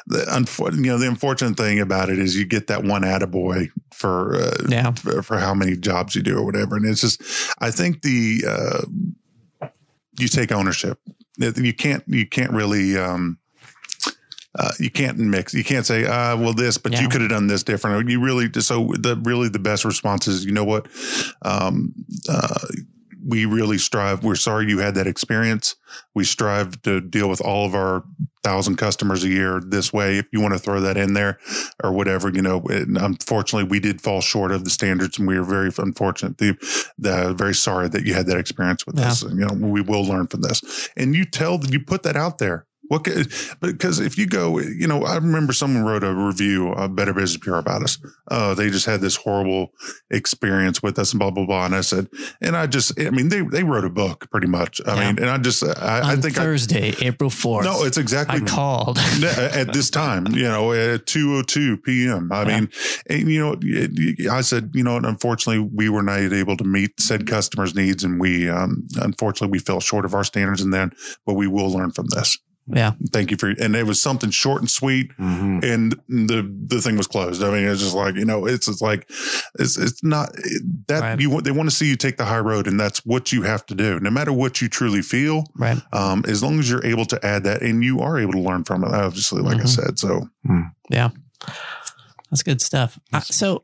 [0.08, 3.70] the unfor- you know the unfortunate thing about it is you get that one attaboy
[3.94, 4.92] for uh, Yeah.
[4.92, 7.22] for, for how many jobs you do or whatever, and it's just
[7.60, 8.82] I think the uh,
[10.18, 11.00] you take ownership.
[11.38, 12.98] You can't you can't really.
[12.98, 13.38] Um,
[14.58, 15.54] uh, you can't mix.
[15.54, 17.02] You can't say, uh, well, this, but Yeah.
[17.02, 18.10] you could have done this different.
[18.10, 20.88] You really, so the really the best response is, you know what?
[21.44, 21.94] Um,
[22.28, 22.58] uh,
[23.28, 24.24] we really strive.
[24.24, 25.76] We're sorry you had that experience.
[26.16, 28.04] We strive to deal with all of our
[28.44, 30.18] thousand customers a year this way.
[30.18, 31.38] If you want to throw that in there
[31.84, 35.44] or whatever, you know, unfortunately we did fall short of the standards and we are
[35.44, 36.38] very unfortunate.
[36.38, 36.54] The,
[36.98, 39.10] the very sorry that you had that experience with Yeah.
[39.10, 39.24] us.
[39.24, 42.38] And, you know, we will learn from this and you tell you put that out
[42.38, 42.66] there.
[42.90, 43.24] What, ca-
[43.62, 47.38] because if you go, you know, I remember someone wrote a review of Better Business
[47.44, 47.98] Bureau about us.
[48.30, 49.74] Oh, they just had this horrible
[50.12, 51.66] experience with us and blah, blah, blah.
[51.66, 52.08] And I said,
[52.42, 54.80] and I just, I mean, they, they wrote a book pretty much.
[54.86, 55.08] I Yeah.
[55.12, 57.64] mean, and I just, I, I think I, Thursday, April 4th.
[57.64, 58.98] no, it's exactly I called.
[59.24, 62.32] at this time, you know, at 202 PM.
[62.32, 62.60] I Yeah.
[62.62, 62.70] mean,
[63.10, 67.28] and you know, I said, you know, unfortunately we were not able to meet said
[67.28, 68.04] customers needs.
[68.04, 70.92] And we, um, unfortunately we fell short of our standards and then,
[71.26, 72.38] but we will learn from this.
[72.70, 72.92] Yeah.
[73.14, 75.64] Thank you for, and it was something short and sweet Mhm.
[75.64, 77.42] and the the thing was closed.
[77.42, 79.10] I mean, it's just like you know, it's it's like
[79.58, 80.30] it's it's not
[80.88, 81.20] that Right.
[81.20, 81.46] you want.
[81.46, 83.76] They want to see you take the high road, and that's what you have to
[83.76, 85.46] do, no matter what you truly feel.
[85.56, 85.82] Right.
[85.94, 88.64] Um, as long as you're able to add that, and you are able to learn
[88.66, 89.70] from it, obviously, like I Mhm.
[89.70, 90.00] said.
[90.00, 90.30] So
[90.90, 91.10] Yeah.
[92.30, 93.00] That's good stuff.
[93.14, 93.64] Uh, so,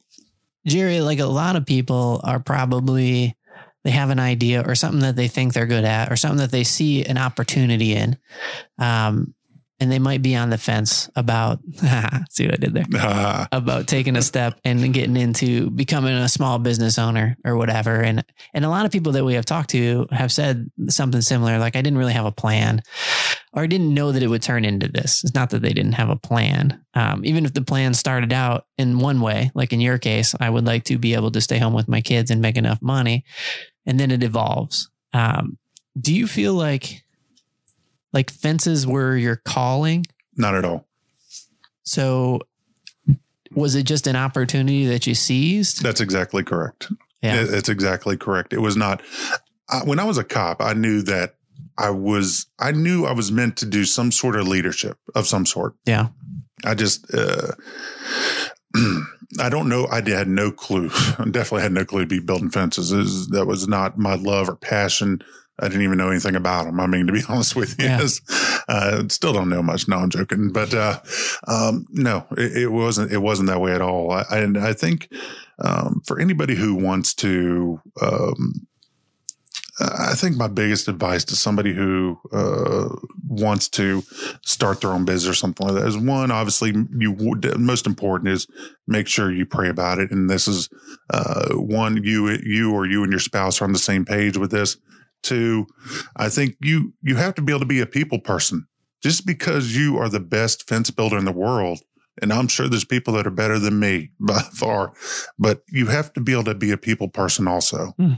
[0.66, 3.36] Jerry, like a lot of people are probably
[3.84, 6.52] they have an idea or something that they think they're good at or something that
[6.52, 8.18] they see an opportunity in,
[8.80, 9.34] um,
[9.80, 11.60] and they might be on the fence about.
[12.30, 12.86] see what I did there?
[12.98, 18.02] uh, About taking a step and getting into becoming a small business owner or whatever.
[18.02, 18.24] And
[18.54, 21.76] and a lot of people that we have talked to have said something similar, like
[21.76, 22.82] I didn't really have a plan,
[23.52, 25.24] or I didn't know that it would turn into this.
[25.24, 26.82] It's not that they didn't have a plan.
[26.94, 30.50] Um, even if the plan started out in one way, like in your case, I
[30.50, 33.26] would like to be able to stay home with my kids and make enough money,
[33.86, 34.90] and then it evolves.
[35.14, 35.58] Um,
[36.00, 37.04] do you feel like
[38.12, 40.06] like fences were your calling?
[40.36, 40.88] not at all.
[41.84, 42.42] So
[43.52, 45.84] was it just an opportunity that you seized?
[45.84, 46.92] That's exactly correct.
[47.22, 47.46] Yeah.
[47.48, 48.52] It's exactly correct.
[48.52, 49.02] It was not
[49.70, 50.62] I, when I was a cop.
[50.62, 51.36] I knew that
[51.78, 52.48] I was.
[52.60, 55.76] I knew I was meant to do some sort of leadership of some sort.
[55.86, 56.08] Yeah.
[56.66, 57.54] I just, uh,
[59.40, 59.88] I don't know.
[59.88, 60.90] I had no clue.
[60.94, 62.94] I definitely had no clue to be building fences.
[62.94, 65.22] Was- that was not my love or passion.
[65.60, 66.80] I didn't even know anything about them.
[66.80, 68.06] I mean, to be honest with you, Yeah.
[68.68, 69.88] Uh, still don't know much.
[69.88, 70.52] No, I'm joking.
[70.52, 71.00] But, uh,
[71.48, 74.12] um, no, it, it wasn't, it wasn't that way at all.
[74.12, 75.10] I, and I think,
[75.60, 78.66] um, for anybody who wants to, um,
[79.80, 82.90] I think my biggest advice to somebody who uh,
[83.28, 84.04] wants to
[84.44, 87.16] start their own business or something like that is one, obviously, you
[87.58, 88.48] most important is
[88.88, 90.12] make sure you pray about it.
[90.12, 90.70] And this is
[91.10, 94.52] uh, one, you, you or you and your spouse are on the same page with
[94.52, 94.78] this.
[95.24, 95.66] Two,
[96.18, 98.68] I think you you have to be able to be a people person.
[99.02, 101.80] Just because you are the best fence builder in the world,
[102.22, 104.94] and I'm sure there's people that are better than me by far,
[105.40, 107.94] but you have to be able to be a people person also.
[107.98, 108.14] Hmm.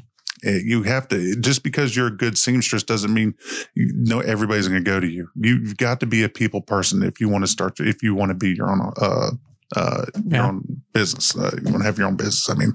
[0.46, 3.34] Eh, You have to just because you're a good seamstress doesn't mean
[3.74, 5.30] you know everybody's going to go to you.
[5.36, 7.80] You've got to be a people person if you want to start.
[7.80, 9.32] If you want to be your own, uh,
[9.76, 10.48] uh, your Yeah.
[10.48, 11.36] own business.
[11.36, 12.50] Uh, you want to have your own business.
[12.50, 12.74] I mean,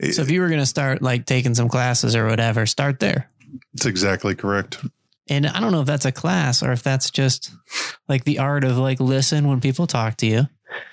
[0.00, 3.00] it- So if you were going to start like taking some classes or whatever, start
[3.00, 3.28] there.
[3.74, 4.78] it's exactly correct.
[5.30, 7.50] And I don't know if that's a class or if that's just
[8.08, 10.48] like the art of like listen when people talk to you,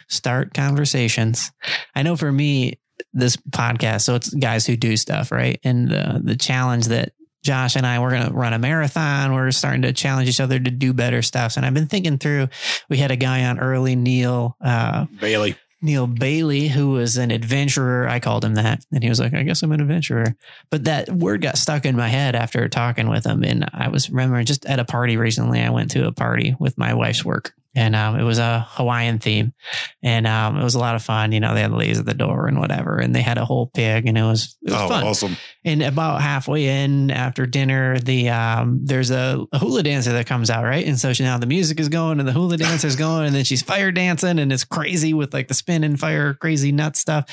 [0.10, 1.52] start conversations.
[1.96, 2.80] I know for me,
[3.16, 5.60] this podcast, so it's guys who do stuff, right?
[5.64, 7.14] And the the challenge that
[7.44, 9.34] Josh and I we're going to run a marathon.
[9.34, 11.58] We're starting to challenge each other to do better stuff.
[11.58, 12.50] And I've been thinking through.
[12.90, 15.56] We had a guy on early, Neil uh, Bailey.
[15.82, 18.08] Neil Bailey, who was an adventurer.
[18.08, 18.84] I called him that.
[18.92, 20.36] And he was like, I guess I'm an adventurer.
[20.72, 23.44] But that word got stuck in my head after talking with him.
[23.44, 26.78] And I was remembering just at a party recently, I went to a party with
[26.78, 27.54] my wife's work.
[27.76, 29.54] And um, it was a Hawaiian theme,
[30.02, 31.32] and um, it was a lot of fun.
[31.32, 33.46] You know, they had the ladies at the door and whatever, and they had a
[33.46, 35.04] whole pig, and it was it was Oh, fun.
[35.04, 35.38] awesome.
[35.64, 40.50] And about halfway in after dinner, the um, there's a, a hula dancer that comes
[40.50, 40.86] out, right?
[40.86, 43.44] And so she, now the music is going and the hula dancer's going, and then
[43.44, 47.26] she's fire dancing and it's crazy with like the spin and fire, crazy nut stuff.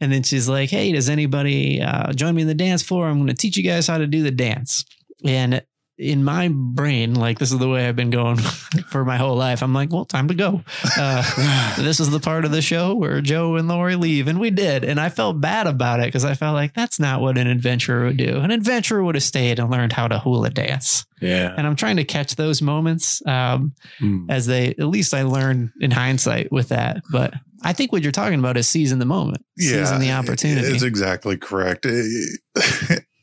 [0.00, 3.06] And then she's like, "Hey, does anybody uh, join me in the dance floor?
[3.06, 4.84] I'm going to teach you guys how to do the dance."
[5.24, 5.62] And
[5.96, 8.36] in my brain, like this is the way I've been going
[8.90, 9.62] for my whole life.
[9.62, 10.62] I'm like, well, time to go.
[10.98, 14.50] Uh, this is the part of the show where Joe and Lori leave, and we
[14.50, 14.82] did.
[14.84, 18.06] And I felt bad about it because I felt like that's not what an adventurer
[18.06, 18.38] would do.
[18.38, 21.04] An adventurer would have stayed and learned how to hula dance.
[21.20, 21.54] Yeah.
[21.56, 24.26] And I'm trying to catch those moments um, Mm.
[24.28, 27.02] as they, at least I learned in hindsight with that.
[27.12, 30.66] But I think what you're talking about is seizing the moment, seizing the opportunity.
[30.66, 31.86] It's exactly correct.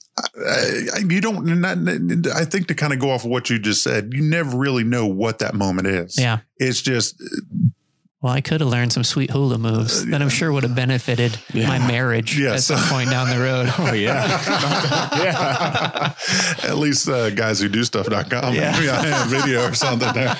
[0.47, 1.45] I- I- you don't.
[1.61, 1.77] Not,
[2.35, 4.83] I think to kind of go off of what you just said, you never really
[4.83, 6.17] know what that moment is.
[6.19, 6.39] yeah.
[6.57, 7.21] It's just
[8.21, 11.39] Well, I could have learned some sweet hula moves that I'm sure would have benefited
[11.53, 11.67] Yeah.
[11.67, 12.69] my marriage Yes.
[12.69, 13.73] at some point down the road.
[13.79, 14.27] Oh yeah.
[15.17, 16.13] yeah.
[16.69, 18.53] At least uh, guys who do stuff.com.
[18.53, 18.79] Yeah.
[18.91, 19.03] Yeah.
[19.03, 20.07] yeah video or something.
[20.09, 20.35] uh,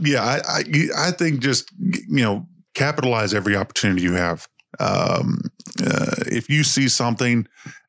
[0.00, 0.22] yeah.
[0.22, 0.62] I, I,
[0.96, 4.46] I think just, you know, capitalize every opportunity you have.
[4.78, 5.40] Um,
[5.84, 7.46] uh, if you see something,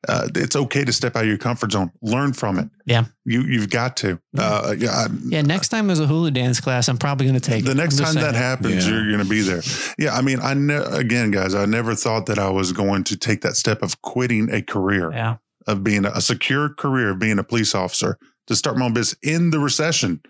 [0.08, 2.68] uh, it's okay to step out of your comfort zone, learn from it.
[2.86, 3.04] Yeah.
[3.24, 4.90] You, you've got to, uh, yeah.
[4.90, 7.70] I- Yeah, next time there's a hula dance class, I'm probably going to take the
[7.70, 7.76] it.
[7.76, 8.94] next time just that happens, Yeah.
[8.94, 9.62] you're going to be there.
[9.98, 13.16] Yeah, I mean, I ne- again, guys, I never thought that I was going to
[13.16, 15.36] take that step of quitting a career, Yeah.
[15.66, 18.18] of being a, a secure career, of being a police officer,
[18.48, 20.20] to start my own business in the recession.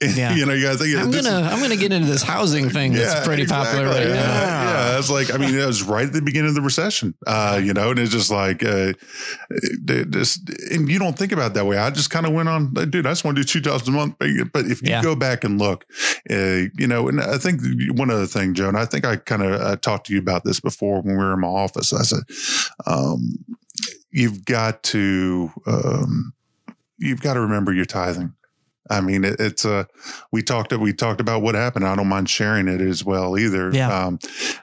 [0.00, 0.34] Yeah.
[0.34, 2.70] you know, you got to think I'm gonna is- I'm gonna get into this housing
[2.76, 4.62] thing that's pretty popular right yeah, now.
[4.94, 7.60] Yeah, it's like I mean, it was right at the beginning of the recession, uh,
[7.62, 8.94] you know, and it's just like, uh,
[10.10, 11.76] just and you don't think about it that way.
[11.76, 13.06] I just kind of went on, dude.
[13.06, 15.02] I just want to do two jobs a month, but if you Yeah.
[15.02, 15.84] go back and look,
[16.30, 19.60] uh, you know, and I think one other thing, Joan, I think I kind of
[19.60, 21.92] uh, talked to you about this before when we were in my office.
[21.92, 22.22] I said,
[22.86, 23.44] um,
[24.10, 26.32] you've got to um,
[26.98, 28.34] you've got to remember your tithing.
[28.90, 29.84] I mean, it, it's uh
[30.32, 31.86] we talked we talked about what happened.
[31.86, 33.70] I don't mind sharing it as well either.
[33.72, 33.88] Yeah.
[34.06, 34.18] Um,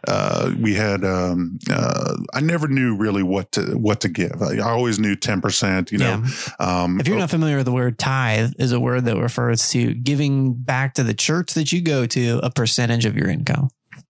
[0.08, 4.42] uh, we had um, uh, I never knew really what to what to give.
[4.42, 5.92] I, I always knew ten percent.
[5.92, 6.84] You know, Yeah.
[6.84, 9.94] um, If you're not familiar with the word tithe, is a word that refers to
[9.94, 13.70] giving back to the church that you go to a percentage of your income.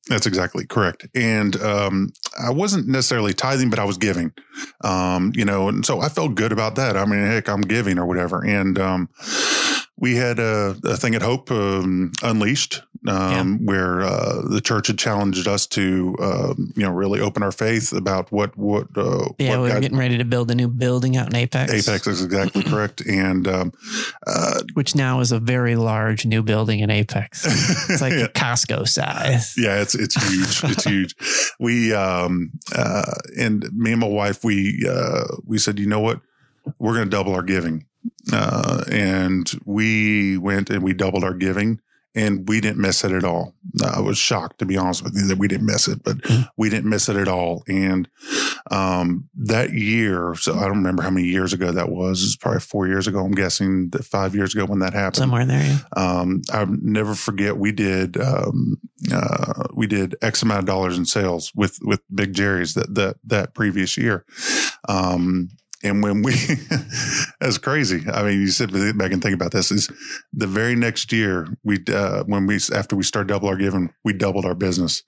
[0.09, 1.05] That's exactly correct.
[1.15, 4.31] And um, I wasn't necessarily tithing, but I was giving.
[4.81, 6.95] Um, you know, and so I felt good about that.
[6.95, 8.41] I mean, heck, I'm giving or whatever.
[8.43, 9.09] And um,
[9.97, 14.97] we had a, a thing at Hope um, Unleashed, um, where uh, the church had
[14.97, 19.51] challenged us to, um, you know, really open our faith about what what uh, Yeah,
[19.51, 21.71] what we were God- getting ready to build a new building out in Apex.
[21.71, 23.01] Apex is exactly correct.
[23.07, 23.71] And um,
[24.25, 27.45] uh, Which now is a very large new building in Apex.
[27.89, 28.27] It's like Yeah.
[28.27, 29.55] Costco size.
[29.57, 30.63] Yeah, it's it's huge.
[30.71, 31.15] it's huge.
[31.59, 36.19] We um uh and me and my wife we uh we said, you know what?
[36.79, 37.85] We're gonna double our giving.
[38.33, 41.79] Uh and we went and we doubled our giving
[42.15, 43.53] and we didn't miss it at all.
[43.85, 46.47] I was shocked to be honest with you that we didn't miss it, but Mhm.
[46.57, 47.63] we didn't miss it at all.
[47.67, 48.07] And
[48.71, 52.23] um that year, so I don't remember how many years ago that was.
[52.23, 53.23] It's probably four years ago.
[53.23, 55.63] I'm guessing that five years ago when that happened Somewhere in there.
[55.63, 55.79] Yeah.
[55.95, 58.77] um, I'll never forget we did um,
[59.11, 63.17] uh, we did X amount of dollars in sales with with Big Jerry's that that
[63.25, 64.25] that previous year.
[64.89, 65.49] Um,
[65.83, 66.33] and when we,
[67.39, 68.03] that's crazy.
[68.11, 69.71] I mean, you sit back and think about this.
[69.71, 69.89] Is
[70.33, 74.13] the very next year we uh, when we after we started double our giving, we
[74.13, 75.03] doubled our business.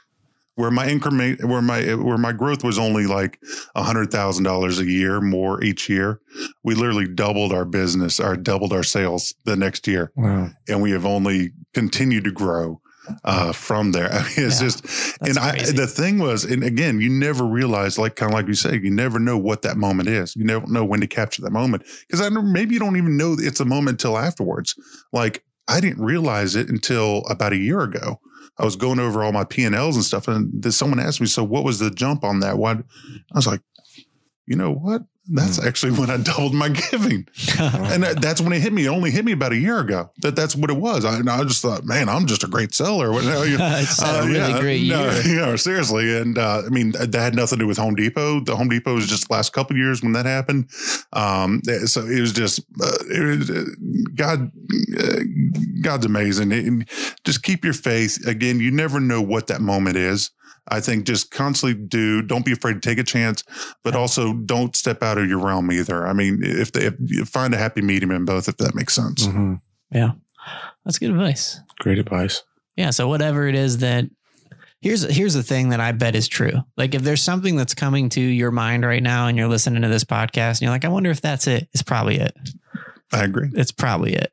[0.56, 3.40] Where my increment, where my where my growth was only like
[3.76, 6.20] a hundred thousand dollars a year more each year,
[6.66, 10.50] we literally doubled our business, or doubled our sales the next year Wow.
[10.68, 12.82] and we have only continued to grow
[13.24, 14.10] uh, from there.
[14.14, 15.74] I mean, it's Yeah, just, and I, crazy.
[15.74, 18.92] the thing was, and again, you never realize, like kind of like you say, you
[18.92, 20.36] never know what that moment is.
[20.36, 23.18] You never know when to capture that moment because I know maybe you don't even
[23.18, 24.76] know it's a moment until afterwards.
[25.14, 28.20] Like I didn't realize it until about a year ago.
[28.58, 31.28] I was going over all my P and Ls and stuff, and someone asked me,
[31.28, 32.72] "So what was the jump on that?" Why?
[32.74, 32.82] I
[33.34, 33.62] was like,
[34.48, 35.04] "You know what?
[35.30, 37.28] That's actually when I doubled my giving."
[37.60, 38.86] and that, that's when it hit me.
[38.86, 40.12] It only hit me about a year ago.
[40.20, 41.06] That that's what it was.
[41.06, 43.14] I, and I just thought, man, I'm just a great seller.
[43.14, 43.44] You know,
[43.80, 45.22] It's had a really great no, year.
[45.22, 46.18] you know, seriously.
[46.18, 48.42] And uh, I mean, that had nothing to do with Home Depot.
[48.42, 50.70] The Home Depot was just the last couple of years when that happened.
[51.14, 53.66] Um, so it was just uh, it was, uh,
[54.16, 54.52] God.
[54.98, 55.20] Uh,
[55.82, 56.52] God's amazing.
[56.52, 56.90] And
[57.24, 58.26] just keep your faith.
[58.28, 60.32] Again, you never know what that moment is.
[60.68, 62.22] I think just constantly do.
[62.22, 63.44] Don't be afraid to take a chance,
[63.84, 66.06] but also don't step out of your realm either.
[66.08, 68.94] I mean, if they if you find a happy medium in both, if that makes
[68.94, 69.28] sense.
[69.28, 69.56] Mm-hmm.
[69.92, 70.12] Yeah.
[70.86, 71.60] That's good advice.
[71.80, 72.44] Great advice.
[72.76, 72.92] Yeah.
[72.92, 74.06] So whatever it is that
[74.82, 76.64] here's here's the thing that I bet is true.
[76.78, 79.90] Like if there's something that's coming to your mind right now and you're listening to
[79.90, 81.68] this podcast and you're like, I wonder if that's it.
[81.74, 82.36] It's probably it.
[83.12, 83.50] I agree.
[83.54, 84.32] It's probably it.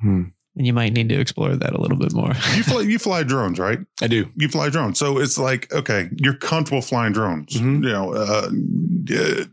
[0.00, 0.24] Hmm.
[0.56, 2.32] And you might need to explore that a little bit more.
[2.56, 3.78] You fly, you fly drones, right?
[4.02, 4.26] I do.
[4.36, 4.98] You fly drones.
[4.98, 7.54] So it's like, okay, you're comfortable flying drones.
[7.54, 7.84] Mhm.
[7.84, 9.44] You know, uh, uh,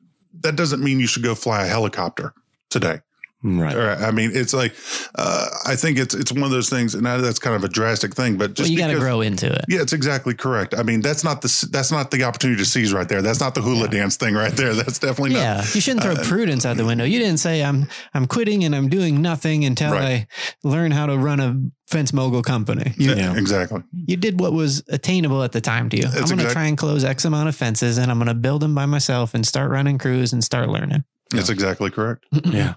[0.41, 2.33] that doesn't mean you should go fly a helicopter
[2.69, 2.99] today.
[3.43, 3.75] Right.
[3.75, 4.73] Or, I mean, it's like,
[5.15, 7.67] uh, I think it's, it's one of those things, and I that's kind of a
[7.69, 9.65] drastic thing, but Well, just you got to grow into it.
[9.69, 10.73] Yeah, it's exactly correct.
[10.75, 13.21] I mean, that's not the that's not the opportunity to seize right there.
[13.21, 14.73] That's not the hula dance thing right there.
[14.73, 15.39] That's definitely not.
[15.39, 17.03] Yeah, you shouldn't throw Uh, prudence out the window.
[17.05, 20.03] You didn't say I'm I'm quitting and I'm doing nothing until Right.
[20.03, 20.27] I
[20.67, 21.55] learn how to run a
[21.91, 22.93] fence mogul company.
[22.97, 23.83] You, Yeah, exactly.
[23.93, 26.05] you did what was attainable at the time to you.
[26.07, 28.33] I'm going to exact- try and close X amount of fences and I'm going to
[28.33, 31.03] build them by myself and start running crews and start learning.
[31.29, 32.25] That's exactly correct.
[32.45, 32.73] Yeah.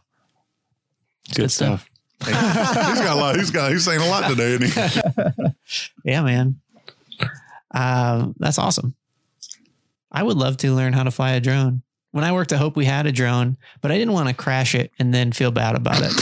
[1.34, 1.88] Good, good stuff.
[2.22, 2.28] stuff.
[2.28, 3.36] he's got a lot.
[3.36, 3.72] He's got.
[3.72, 5.50] He's saying a lot today, isn't he?
[6.04, 6.60] Yeah, man.
[7.72, 8.94] Um, that's awesome.
[10.10, 11.82] I would love to learn how to fly a drone.
[12.10, 14.74] When I worked at Hope, we had a drone, but I didn't want to crash
[14.74, 16.12] it and then feel bad about it.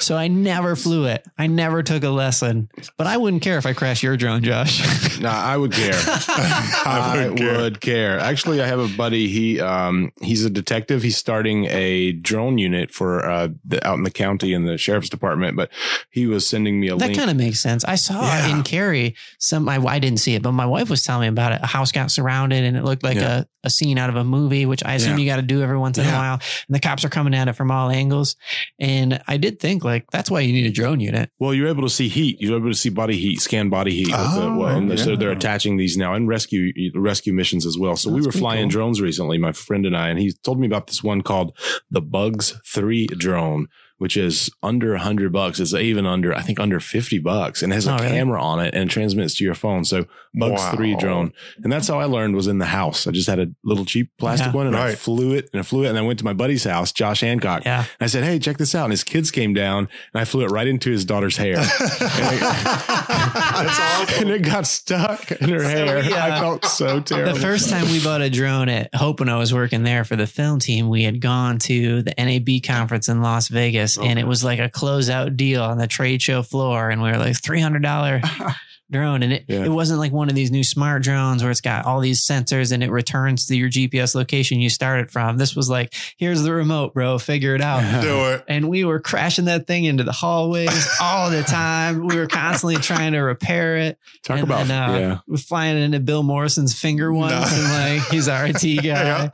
[0.00, 1.24] So I never flew it.
[1.38, 2.68] I never took a lesson.
[2.96, 4.80] But I wouldn't care if I crashed your drone, Josh.
[5.20, 5.92] No, I would care.
[5.94, 7.56] I, would care.
[7.58, 8.18] would care.
[8.18, 9.28] Actually, I have a buddy.
[9.28, 11.02] He um he's a detective.
[11.02, 15.10] He's starting a drone unit for uh the, out in the county in the sheriff's
[15.10, 15.56] department.
[15.56, 15.70] But
[16.10, 17.84] he was sending me a that kind of makes sense.
[17.84, 18.48] I saw Yeah.
[18.56, 19.64] in Cary some.
[19.66, 21.60] My I didn't see it, but my wife was telling me about it.
[21.62, 23.40] A house got surrounded, and it looked like Yeah.
[23.40, 25.24] a, a scene out of a movie, which I assume Yeah.
[25.24, 26.34] you got to do every once in a while.
[26.66, 28.36] And the cops are coming at it from all angles.
[28.78, 31.30] And I did think like that's why you need a drone unit.
[31.38, 32.40] Well, you're able to see heat.
[32.40, 34.06] You're able to see body heat, scan body heat.
[34.06, 37.76] with uh, the- Oh, and so they're attaching these now and rescue rescue missions as
[37.78, 37.96] well.
[37.96, 38.70] So we were flying cool.
[38.70, 41.56] drones recently, my friend and I, and he told me about this one called
[41.90, 43.66] the Bugs Three drone,
[44.00, 45.60] which is under a hundred bucks.
[45.60, 48.08] It's even under, I think, under fifty bucks, and it has a Oh, really?
[48.08, 49.84] camera on it and transmits to your phone.
[49.84, 50.72] So Bugs Wow.
[50.74, 51.32] Three drone,
[51.62, 53.06] and that's how I learned was in the house.
[53.06, 54.52] I just had a little cheap plastic Yeah.
[54.52, 56.64] one, and I flew it and I flew it, and I went to my buddy's
[56.64, 57.64] house, Josh Hancock.
[57.64, 57.78] Yeah.
[57.80, 60.44] And I said, "Hey, check this out!" And his kids came down, and I flew
[60.44, 61.56] it right into his daughter's hair,
[61.90, 62.00] That's
[62.90, 64.18] awesome.
[64.22, 66.02] and it got stuck in her hair.
[66.02, 67.34] we, uh, I felt so terrible.
[67.34, 70.16] The first time we bought a drone at Hope when I was working there for
[70.16, 74.26] the film team, we had gone to the NAB conference in Las Vegas and it
[74.26, 76.90] was like a closeout deal on the trade show floor.
[76.90, 78.54] And we were like $300
[78.90, 79.22] drone.
[79.22, 79.64] And it, Yeah.
[79.64, 82.72] it wasn't like one of these new smart drones where it's got all these sensors
[82.72, 85.36] and it returns to your GPS location you started from.
[85.38, 87.18] This was like, here's the remote, bro.
[87.18, 88.02] Figure it out.
[88.02, 88.44] Do it.
[88.48, 92.06] and we were crashing that thing into the hallways all the time.
[92.06, 93.98] We were constantly trying to repair it.
[94.24, 95.18] Talk and about then, uh, yeah.
[95.26, 97.56] we're flying into Bill Morrison's finger once, No.
[97.58, 99.30] and like he's our IT guy,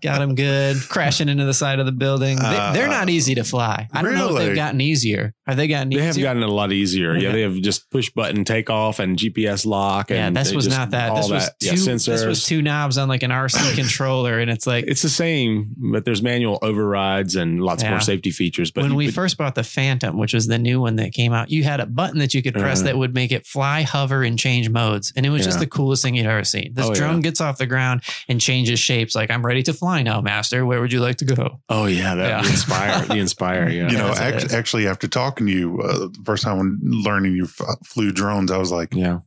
[0.00, 2.38] got him good, crashing into the side of the building.
[2.40, 3.88] Uh, they, are not easy to fly.
[3.92, 5.34] I don't know if they've gotten easier.
[5.48, 6.06] Have they gotten They easier?
[6.06, 7.16] have gotten a lot easier.
[7.16, 10.10] Yeah, they have just push button takeoff and GPS lock.
[10.10, 11.10] yeah, and this was just- not that.
[11.10, 11.58] all This was that.
[11.60, 11.66] two.
[11.68, 12.06] yeah, sensors.
[12.06, 15.70] This was two knobs on like an RC controller, and it's like It's the same,
[15.76, 17.90] but there's manual overrides and lots Yeah.
[17.90, 18.70] more safety features.
[18.70, 21.12] But when you- we but- first bought the Phantom, which was the new one that
[21.12, 22.88] came out, you had a button that you could press Uh-huh.
[22.88, 25.12] that would make it fly, hover, and change modes.
[25.16, 26.72] And it was just the coolest thing you'd ever seen.
[26.74, 27.22] This Oh, drone yeah.
[27.22, 29.14] gets off the ground and changes shapes.
[29.14, 30.66] Like, I'm ready to fly now, master.
[30.66, 31.60] Where would you like to go?
[31.70, 32.42] oh yeah, that Yeah.
[32.42, 33.68] the inspire, the inspire.
[33.70, 34.52] Yeah, You know, Yes, it act- is.
[34.54, 38.50] actually, after talking to you uh, the first time when learning you f- flew drones,
[38.50, 39.20] I was like, yeah.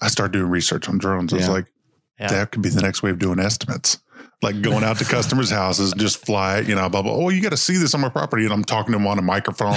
[0.00, 1.32] I started doing research on drones.
[1.32, 1.52] I was Yeah.
[1.52, 1.66] like,
[2.18, 2.28] Yeah.
[2.28, 3.98] that could be the next way of doing estimates.
[4.44, 7.12] Like going out to customers' houses, just fly it, you know, blah, blah.
[7.12, 8.44] Oh, you got to see this on my property.
[8.44, 9.72] And I'm talking to them on a microphone.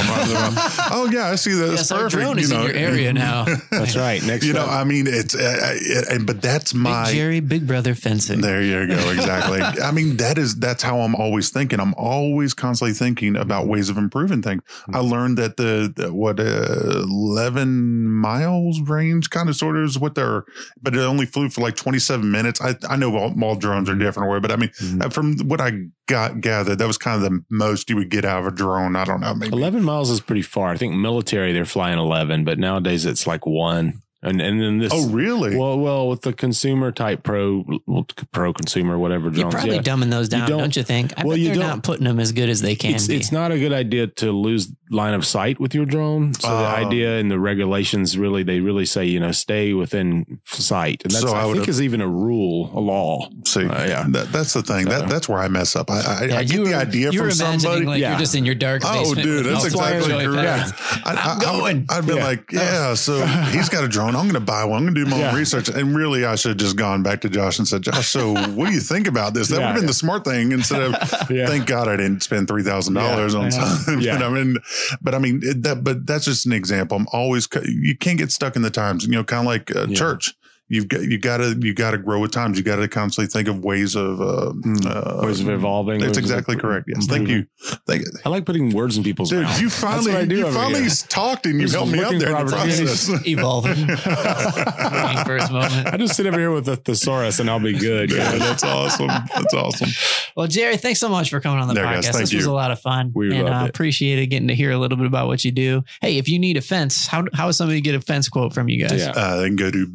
[0.92, 1.72] oh, yeah, I see that.
[1.72, 2.22] It's Yes, our perfect.
[2.22, 3.46] drone is you know, in your area now.
[3.72, 4.22] That's right.
[4.24, 4.66] Next, You know.
[4.66, 8.42] I mean, it's, uh, it, and, but that's Big my, Jerry, Big Brother fencing.
[8.42, 9.10] There you go.
[9.12, 9.62] Exactly.
[9.84, 11.80] I mean, that is that's how I'm always thinking.
[11.80, 14.62] I'm always constantly thinking about ways of improving things.
[14.94, 19.98] I learned that the, the what uh, 11 miles range kind of sort of is
[19.98, 20.44] what they're,
[20.82, 22.60] but it only flew for like 27 minutes.
[22.60, 25.06] I I know all, all drones are different way, but I mean, Mhm.
[25.06, 25.72] uh, from what I
[26.08, 28.96] got gathered, that was kind of the most you would get out of a drone.
[28.96, 29.54] I don't know, maybe.
[29.54, 30.72] 11 miles is pretty far.
[30.72, 34.02] I think military they're flying 11, but nowadays it's like one.
[34.24, 34.92] And and then this.
[34.96, 35.56] Oh, really?
[35.56, 39.82] Well, well, with the consumer type pro, well, pro consumer, whatever You're probably yeah.
[39.84, 41.14] dumbing those down, don't- don't, you think?
[41.18, 43.08] I well, bet you they're don't- not putting them as good as they can It's,
[43.08, 43.16] be.
[43.16, 46.34] it's not a good idea to lose line of sight with your drone.
[46.34, 46.66] So the Oh.
[46.66, 51.04] idea and the regulations really, they really say, you know, stay within sight.
[51.04, 53.30] And that's, So I I, think have- is even a rule, a law.
[53.46, 54.06] See, Uh, yeah.
[54.10, 54.86] that, that's the thing.
[54.86, 55.92] So- That that's where I mess up.
[55.92, 57.86] I, I, yeah, I get you were, the idea you from imagining somebody.
[57.86, 58.12] like Yeah.
[58.12, 60.76] you're just in your dark Oh, dude, that's exactly joy correct.
[60.76, 61.00] packs.
[61.06, 61.86] I, I'm I, going.
[61.90, 62.24] I'd been Yeah.
[62.26, 62.94] like, yeah.
[62.96, 64.07] So he's got a drone.
[64.08, 64.16] Own.
[64.16, 64.80] I'm going to buy one.
[64.80, 65.30] I'm going to do my Yeah.
[65.32, 65.70] own research.
[65.70, 68.68] And really, I should have just gone back to Josh and said, Josh, so what
[68.68, 69.50] do you think about this?
[69.50, 70.94] That would have been the smart thing instead of,
[71.30, 71.48] Yeah.
[71.48, 73.50] thank God I didn't spend $3,000 on Yeah.
[73.50, 74.02] something.
[74.08, 74.18] Yeah.
[74.18, 74.58] But I mean,
[75.02, 76.98] but I mean, it- that, but that's just an example.
[76.98, 79.88] I'm always, you can't get stuck in the times, you know, kind of like uh,
[79.88, 79.96] Yeah.
[79.96, 80.34] church.
[80.70, 82.58] You've got, you got to, you got to grow with times.
[82.58, 84.52] You got to constantly think of ways of, uh,
[84.86, 86.00] uh, Ways of evolving.
[86.00, 86.86] That's ways of- exactly correct.
[86.94, 87.06] Yes.
[87.08, 87.46] Thank you.
[87.88, 88.12] Thank you.
[88.26, 89.62] I like putting words in people's Dude, mouth.
[89.62, 90.90] you finally, I do you finally here.
[91.08, 93.10] talked and you helped me out there in for the process.
[93.28, 93.88] Evolving.
[93.88, 95.88] Waiting for his moment.
[95.88, 98.12] I just sit over here with the thesaurus and I'll be good.
[98.12, 99.08] Yeah, that's awesome.
[99.08, 99.90] That's awesome.
[100.36, 101.94] Well, Jerry, thanks so much for coming on the There, podcast.
[101.94, 102.06] guys.
[102.10, 103.12] Thank this was a lot of fun.
[103.16, 103.70] We and loved I it.
[103.70, 105.84] appreciated getting to hear a little bit about what you do.
[106.02, 108.70] Hey, if you need a fence, how how does somebody get a fence quote from
[108.70, 109.00] you guys?
[109.02, 109.12] Yeah.
[109.12, 109.88] Uh, they can go to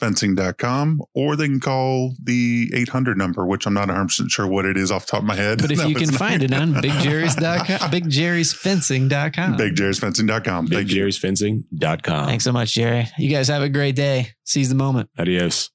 [0.00, 4.76] bigjerrysfencing.com or they can call the 800 number, which I'm not 100% sure what it
[4.76, 5.60] is off the top of my head.
[5.60, 6.18] But if No, you can not.
[6.18, 9.56] find it on bigjerry's.com, bigjerrysfencing.com.
[9.56, 10.66] bigjerrysfencing.com.
[10.68, 11.04] Thank you.
[11.06, 12.26] BigJerry'sFencing.com.
[12.26, 13.06] Thanks so much, Jerry.
[13.18, 14.28] You guys have a great day.
[14.44, 15.08] Seize the moment.
[15.18, 15.70] Adios.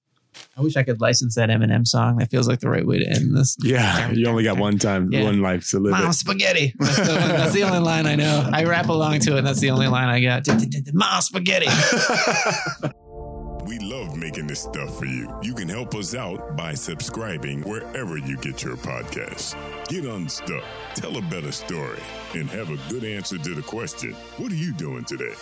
[0.58, 2.18] I wish I could license that Eminem song.
[2.18, 3.56] That feels like the right way to end this.
[3.62, 4.12] Yeah.
[4.12, 5.24] You only got one time, Yeah.
[5.24, 6.14] one life to live Mom it.
[6.14, 6.74] spaghetti.
[6.80, 8.50] That's the, that's the only line I know.
[8.54, 10.46] I rap along to it, and that's the only line I got.
[10.94, 11.68] Mom spaghetti.
[13.66, 15.28] We love making this stuff for you.
[15.42, 19.56] You can help us out by subscribing wherever you get your podcasts.
[19.88, 20.64] Get unstuck,
[20.94, 21.98] tell a better story,
[22.36, 25.34] and have a good answer to the question What are you doing today?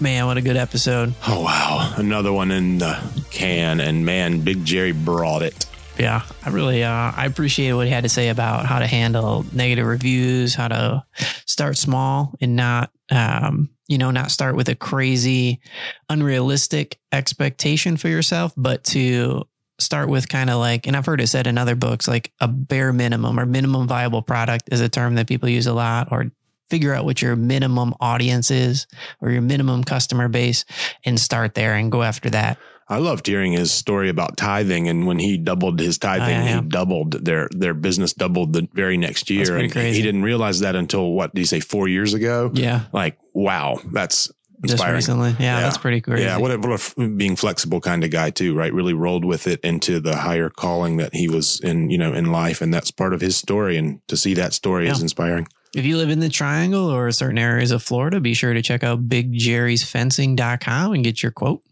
[0.00, 1.12] Man, what a good episode.
[1.28, 1.92] Oh, wow.
[1.98, 2.98] Another one in the
[3.30, 3.80] can.
[3.80, 5.66] And man, Big Jerry brought it.
[5.98, 9.44] Yeah, I really uh, I appreciate what he had to say about how to handle
[9.52, 11.04] negative reviews, how to
[11.44, 15.60] start small and not um, you know not start with a crazy,
[16.08, 19.44] unrealistic expectation for yourself, but to
[19.78, 22.48] start with kind of like, and I've heard it said in other books, like a
[22.48, 26.30] bare minimum or minimum viable product is a term that people use a lot, or
[26.70, 28.86] figure out what your minimum audience is
[29.20, 30.64] or your minimum customer base
[31.04, 32.58] and start there and go after that.
[32.88, 36.44] I loved hearing his story about tithing, and when he doubled his tithing, Oh, yeah,
[36.44, 36.60] yeah.
[36.62, 39.56] he doubled their their business doubled the very next year.
[39.56, 39.96] and crazy.
[39.96, 42.50] He didn't realize that until what did you say four years ago?
[42.54, 42.82] Yeah.
[42.92, 44.28] Like, wow, that's
[44.62, 44.94] Just inspiring.
[44.96, 45.30] recently.
[45.30, 45.60] Yeah, Yeah.
[45.60, 46.24] that's pretty crazy.
[46.24, 48.72] Yeah, what a, what a f- being flexible kind of guy too, right?
[48.72, 52.32] Really rolled with it into the higher calling that he was in, you know, in
[52.32, 53.76] life, and that's part of his story.
[53.78, 55.48] And to see that story is inspiring.
[55.74, 58.84] If you live in the triangle or certain areas of Florida, be sure to check
[58.84, 61.62] out bigjerrysfencing.com and get your quote.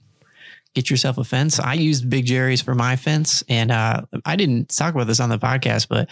[0.74, 1.60] Get yourself a fence.
[1.60, 5.28] I used Big Jerry's for my fence, and uh, I didn't talk about this on
[5.28, 6.08] the podcast, but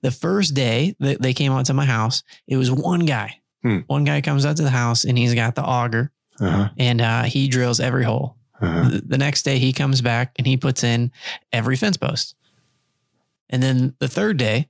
[0.00, 3.40] the first day that they came out to my house, it was one guy.
[3.62, 3.80] Hmm.
[3.86, 6.68] One guy comes out to the house and he's got the auger Uh-huh.
[6.78, 8.36] and uh, he drills every hole.
[8.60, 8.88] Uh-huh.
[8.88, 11.10] The- The next day he comes back and he puts in
[11.52, 12.34] every fence post.
[13.50, 14.68] And then the third day,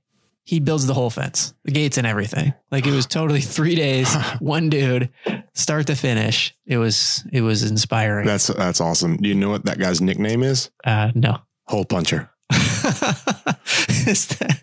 [0.49, 2.55] he builds the whole fence, the gates and everything.
[2.71, 5.09] Like it was totally three days, one dude,
[5.53, 6.55] start to finish.
[6.65, 8.25] It was it was inspiring.
[8.25, 9.17] That's that's awesome.
[9.17, 10.71] Do you know what that guy's nickname is?
[10.85, 11.37] uh, no.
[11.67, 12.31] Hole puncher.
[14.07, 14.59] Is that-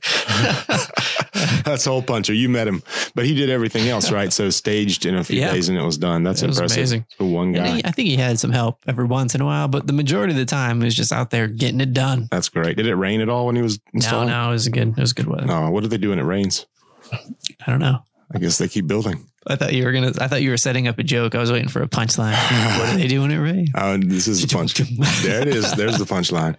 [1.65, 2.33] That's hole puncher.
[2.33, 2.83] You met him,
[3.15, 4.33] but he did everything else right.
[4.33, 5.53] So staged in a few Yeah.
[5.53, 6.23] days, and it was done.
[6.23, 6.77] That's It impressive.
[6.79, 7.05] amazing.
[7.19, 7.77] The one guy.
[7.77, 10.33] he- I think he had some help every once in a while, but the majority
[10.33, 12.29] of the time he was just out there getting it done.
[12.31, 12.77] That's great.
[12.77, 14.29] Did it rain at all when he was No, installing?
[14.29, 14.89] no, it was good.
[14.89, 15.47] It was good weather.
[15.47, 15.71] No.
[15.71, 16.67] What do they do when it rains?
[17.13, 18.01] I don't know.
[18.35, 19.25] I guess they keep building.
[19.47, 20.13] I thought you were gonna.
[20.21, 21.37] I thought you were setting up a joke.
[21.37, 22.33] I was waiting for a punchline.
[22.81, 23.69] what do they do when it rains?
[23.77, 24.75] Oh, this is the punch.
[25.23, 25.71] there it is.
[25.77, 26.57] There's the punchline.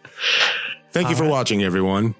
[0.97, 1.29] Thank you for right.
[1.29, 2.15] watching, everyone.